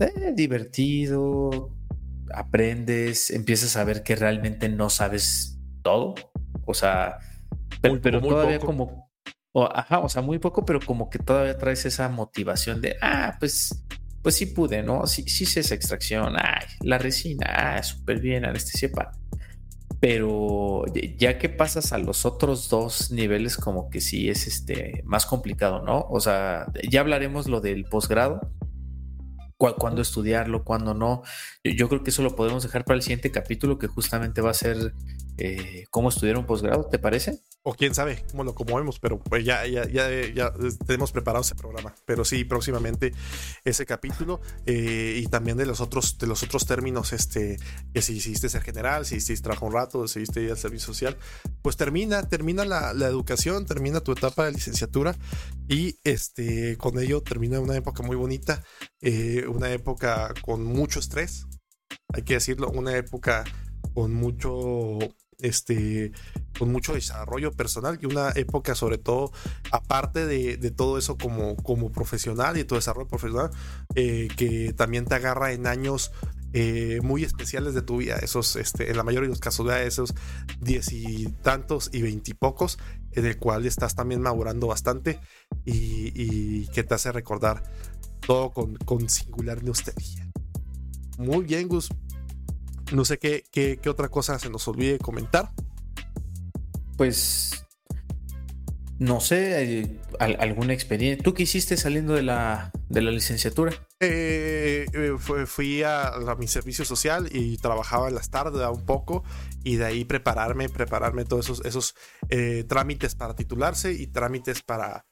[0.00, 1.76] eh, divertido,
[2.32, 6.14] aprendes, empiezas a ver que realmente no sabes todo,
[6.66, 7.18] o sea,
[7.82, 9.10] pero, todavía como...
[9.52, 13.38] O, ajá, o sea, muy poco, pero como que todavía traes esa motivación de, ah,
[13.40, 13.84] pues
[14.22, 15.06] pues sí pude, ¿no?
[15.06, 18.90] Sí, sí sé esa extracción, ay, la resina, ah, súper bien, anestesia
[20.00, 20.84] Pero
[21.18, 25.82] ya que pasas a los otros dos niveles, como que sí es este más complicado,
[25.82, 26.06] ¿no?
[26.10, 28.52] O sea, ya hablaremos lo del posgrado,
[29.56, 31.22] cuándo estudiarlo, cuándo no.
[31.64, 34.54] Yo, creo que eso lo podemos dejar para el siguiente capítulo, que justamente va a
[34.54, 34.94] ser
[35.38, 37.40] eh, cómo estudiar un posgrado, ¿te parece?
[37.62, 40.50] O quién sabe cómo lo vemos, pero pues ya, ya, ya, ya
[40.86, 41.94] tenemos preparado ese programa.
[42.06, 43.12] Pero sí, próximamente
[43.64, 47.58] ese capítulo eh, y también de los otros, de los otros términos, este,
[47.92, 50.86] que si hiciste ser general, si hiciste trabajo un rato, si hiciste ir al servicio
[50.86, 51.18] social,
[51.60, 55.14] pues termina, termina la, la, educación, termina tu etapa de licenciatura
[55.68, 58.62] y este, con ello termina una época muy bonita,
[59.02, 61.46] eh, una época con mucho estrés,
[62.12, 63.44] hay que decirlo, una época
[63.92, 64.98] con mucho
[65.38, 66.12] este,
[66.60, 69.32] con mucho desarrollo personal y una época sobre todo,
[69.72, 73.50] aparte de, todo eso como, como profesional y tu desarrollo profesional,
[73.94, 76.12] eh, que también te agarra en años
[76.52, 79.86] eh, muy especiales de tu vida, esos, este, en la mayoría de los casos, de
[79.86, 80.12] esos
[80.60, 82.78] diez y tantos y veintipocos,
[83.12, 85.18] en el cual estás también madurando bastante
[85.64, 87.62] y, que te hace recordar
[88.26, 90.30] todo con, con singular nostalgia.
[91.16, 91.88] Muy bien, Gus.
[92.92, 95.50] No sé qué, qué, otra cosa se nos olvide comentar.
[97.00, 97.66] Pues
[98.98, 101.24] no sé, eh, alguna experiencia.
[101.24, 103.72] ¿Tú qué hiciste saliendo de la, de la licenciatura?
[104.00, 105.14] Eh, eh,
[105.46, 109.24] fui a, mi servicio social y trabajaba en las tardes un poco
[109.64, 111.94] y de ahí prepararme, prepararme todos esos, esos
[112.68, 115.06] trámites para titularse y trámites para,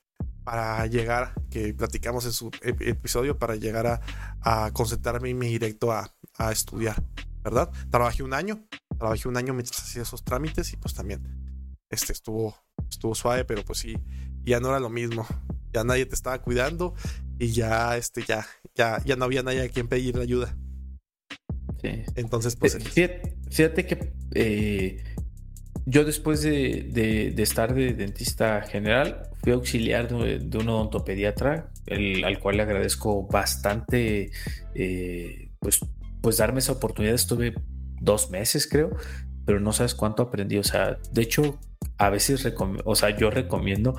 [0.44, 4.00] para llegar, que platicamos en su episodio, para llegar a,
[4.42, 7.02] a concentrarme y me directo a, a estudiar.
[7.42, 7.70] ¿verdad?
[7.90, 8.62] Trabajé un año,
[8.98, 11.47] trabajé un año mientras hacía esos trámites y pues también
[11.90, 12.56] este estuvo,
[12.90, 13.96] estuvo suave, pero pues sí,
[14.44, 15.26] ya no era lo mismo.
[15.72, 16.94] Ya nadie te estaba cuidando
[17.38, 20.56] y ya, este, ya, ya, ya no había nadie a quien pedir ayuda.
[21.82, 22.02] Sí.
[22.16, 22.78] Entonces, pues.
[23.50, 25.04] Fíjate, que eh,
[25.86, 32.56] yo después de, estar de dentista general, fui auxiliar de, un odontopediatra, el, al cual
[32.56, 34.30] le agradezco bastante,
[34.74, 35.80] eh, pues
[36.20, 37.14] pues darme esa oportunidad.
[37.14, 37.54] Estuve
[38.00, 38.90] dos meses, creo,
[39.44, 40.58] pero no sabes cuánto aprendí.
[40.58, 41.58] O sea, de hecho,
[41.98, 43.96] a veces recomiendo, o sea, yo recomiendo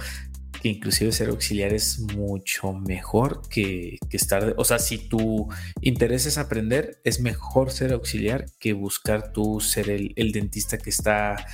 [0.62, 5.48] que inclusive ser auxiliar es mucho mejor que, estar, o sea, si tu
[5.82, 11.46] interés es aprender, es mejor ser auxiliar que buscar tú ser el, dentista que está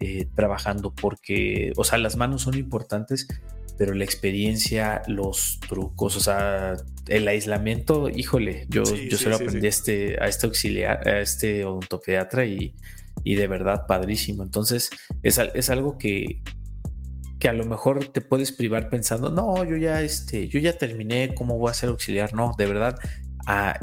[0.00, 3.26] eh, trabajando, porque, o sea, las manos son importantes,
[3.76, 6.76] pero la experiencia, los trucos, o sea,
[7.08, 11.64] el aislamiento, híjole, yo, yo se lo aprendí a, este, a este auxiliar, a este
[11.64, 12.74] odontopediatra y,
[13.22, 14.42] y de verdad padrísimo.
[14.42, 14.90] Entonces,
[15.22, 16.42] es, es algo que,
[17.38, 21.34] que a lo mejor te puedes privar pensando, no, yo ya, este, yo ya terminé,
[21.34, 22.34] ¿cómo voy a ser auxiliar?
[22.34, 22.98] No, de verdad,
[23.46, 23.78] ah,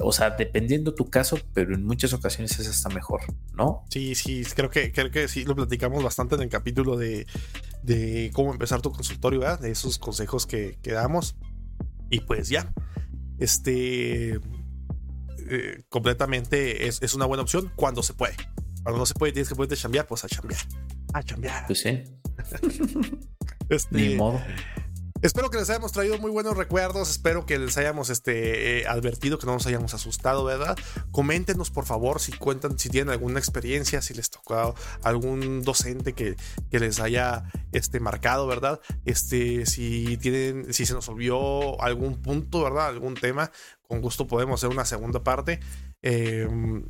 [0.00, 3.20] o sea, dependiendo tu caso, pero en muchas ocasiones es hasta mejor,
[3.54, 3.84] ¿no?
[3.90, 7.26] Sí, sí, creo que, creo que sí lo platicamos bastante en el capítulo de,
[7.82, 9.60] de cómo empezar tu consultorio, ¿verdad?
[9.60, 11.36] De esos consejos que, que damos.
[12.10, 12.72] Y pues ya,
[13.38, 14.40] este,
[15.50, 18.34] eh, completamente es, es, una buena opción cuando se puede.
[18.84, 20.60] Cuando no se puede, tienes que poderte chambear, pues a chambear.
[21.14, 21.66] A chambear.
[21.66, 22.04] Pues sí.
[23.70, 24.40] este, Ni modo.
[25.24, 27.08] Espero que les hayamos traído muy buenos recuerdos.
[27.08, 30.76] Espero que les hayamos este, eh, advertido, que no nos hayamos asustado, ¿verdad?
[31.12, 36.36] Coméntenos, por favor, si cuentan, si tienen alguna experiencia, si les tocó algún docente que,
[36.70, 38.80] que les haya este, marcado, ¿verdad?
[39.06, 42.88] Este, si tienen, si se nos olvidó algún punto, ¿verdad?
[42.88, 43.50] Algún tema,
[43.88, 45.58] con gusto podemos hacer una segunda parte.
[46.02, 46.84] Em,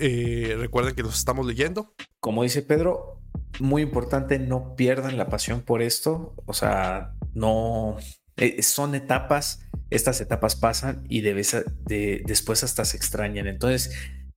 [0.00, 1.94] eh, recuerden que los estamos leyendo.
[2.20, 3.20] Como dice Pedro,
[3.60, 6.34] muy importante, no pierdan la pasión por esto.
[6.46, 7.96] O sea, no
[8.36, 13.46] eh, son etapas, estas etapas pasan y de, después hasta se extrañan.
[13.46, 13.94] Entonces,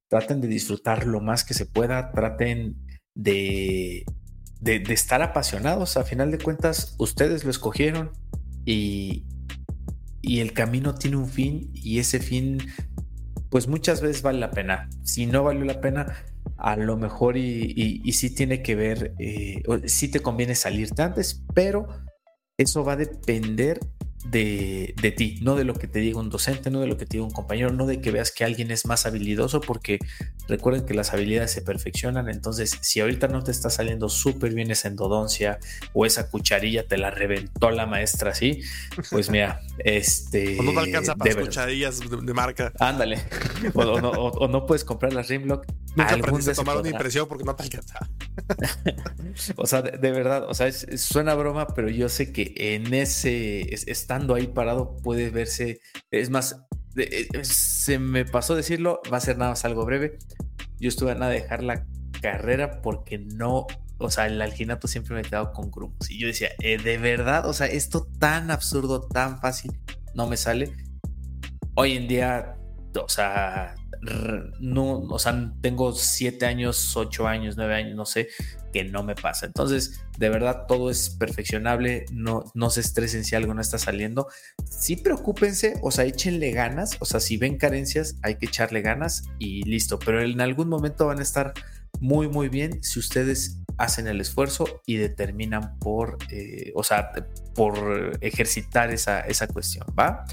[0.09, 2.76] traten de disfrutar lo más que se pueda, traten
[3.16, 4.05] de,
[4.64, 5.97] estar apasionados.
[5.97, 8.12] A final de cuentas, ustedes lo escogieron
[8.66, 9.26] y
[10.24, 12.59] el camino tiene un fin y ese fin,
[13.52, 14.89] pues muchas veces vale la pena.
[15.04, 16.16] Si no valió la pena,
[16.58, 21.43] a lo mejor y, y, sí tiene que ver, eh, sí te conviene salirte antes,
[21.54, 21.88] pero
[22.58, 23.80] eso va a depender
[24.26, 27.17] de, ti, no de lo que te diga un docente, no de lo que te
[27.17, 29.99] diga un compañero, no de que veas que alguien es más habilidoso, porque
[30.47, 34.72] recuerden que las habilidades se perfeccionan, entonces si ahorita no te está saliendo súper bien
[34.72, 35.59] esa endodoncia
[35.93, 38.61] o esa cucharilla te la reventó la maestra así,
[39.09, 40.59] pues mira, este...
[40.59, 42.72] O no te alcanza para cucharillas de, marca.
[42.80, 43.19] Ándale,
[43.74, 45.65] o, no, puedes comprar las Rimlock.
[45.95, 47.99] Nunca aprendiste a tomar una impresión porque no te alcanza.
[49.58, 54.36] o sea, de, verdad, o sea, suena broma, pero yo sé que en ese estando
[54.36, 56.64] ahí parado puede verse, es más,
[56.96, 60.18] eh, se me pasó decirlo, va a ser nada más algo breve.
[60.80, 61.86] Yo estuve a nada de dejar la
[62.22, 63.68] carrera porque no,
[63.98, 66.10] o sea, el alginato siempre me he quedado con grumos.
[66.10, 69.72] Y yo decía, eh, de verdad, o sea, esto tan absurdo, tan fácil,
[70.14, 70.74] no me sale.
[71.76, 72.56] Hoy en día,
[72.96, 73.76] o sea,
[74.60, 78.30] no, o sea, tengo siete años, ocho años, nueve años, no sé,
[78.74, 79.46] que no me pasa.
[79.46, 84.28] Entonces, de verdad, todo es perfeccionable, no, no se estresen si algo no está saliendo.
[84.66, 89.24] Sí preocúpense, o sea, échenle ganas, o sea, si ven carencias, hay que echarle ganas
[89.39, 91.54] y listo, pero en algún momento van a estar
[92.00, 97.12] muy, muy bien si ustedes hacen el esfuerzo y determinan por, eh, o sea,
[97.56, 100.26] por ejercitar esa, esa cuestión, ¿va?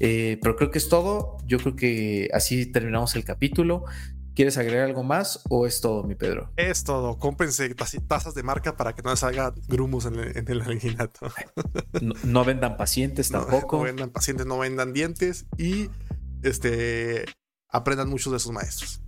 [0.00, 1.36] Eh, pero creo que es todo.
[1.44, 3.84] Yo creo que así terminamos el capítulo.
[4.34, 6.52] ¿Quieres agregar algo más o es todo, mi Pedro?
[6.56, 7.18] Es todo.
[7.18, 7.74] Cómpense
[8.06, 11.28] tazas de marca para que no les haga grumos en el, en alginato.
[12.24, 13.78] No, vendan pacientes tampoco.
[13.78, 15.90] No, vendan pacientes, no vendan dientes y
[16.42, 17.26] este
[17.68, 19.02] aprendan mucho de sus maestros.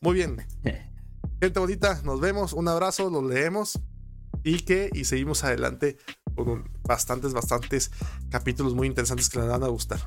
[0.00, 0.36] Muy bien.
[1.42, 2.52] Gente bonita, nos vemos.
[2.52, 3.80] Un abrazo, los leemos
[4.44, 5.96] y que y seguimos adelante
[6.36, 7.90] con bastantes, bastantes
[8.30, 9.98] capítulos muy interesantes que les van a gustar.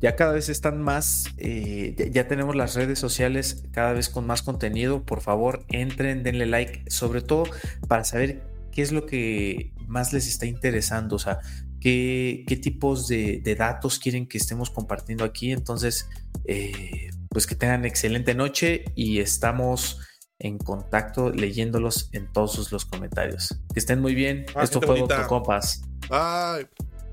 [0.00, 4.40] Ya cada vez están más, eh, ya tenemos las redes sociales cada vez con más
[4.40, 5.04] contenido.
[5.04, 7.44] Por favor, entren, denle like, sobre todo
[7.86, 11.40] para saber qué es lo que más les está interesando, o sea,
[11.82, 15.52] qué, qué tipos de, datos quieren que estemos compartiendo aquí.
[15.52, 16.08] Entonces,
[16.46, 20.00] eh, pues que tengan excelente noche y estamos
[20.40, 23.60] en contacto leyéndolos en todos los comentarios.
[23.72, 24.46] Que estén muy bien.
[24.54, 25.82] Ah, Esto fue Compas.
[26.08, 26.89] Bye.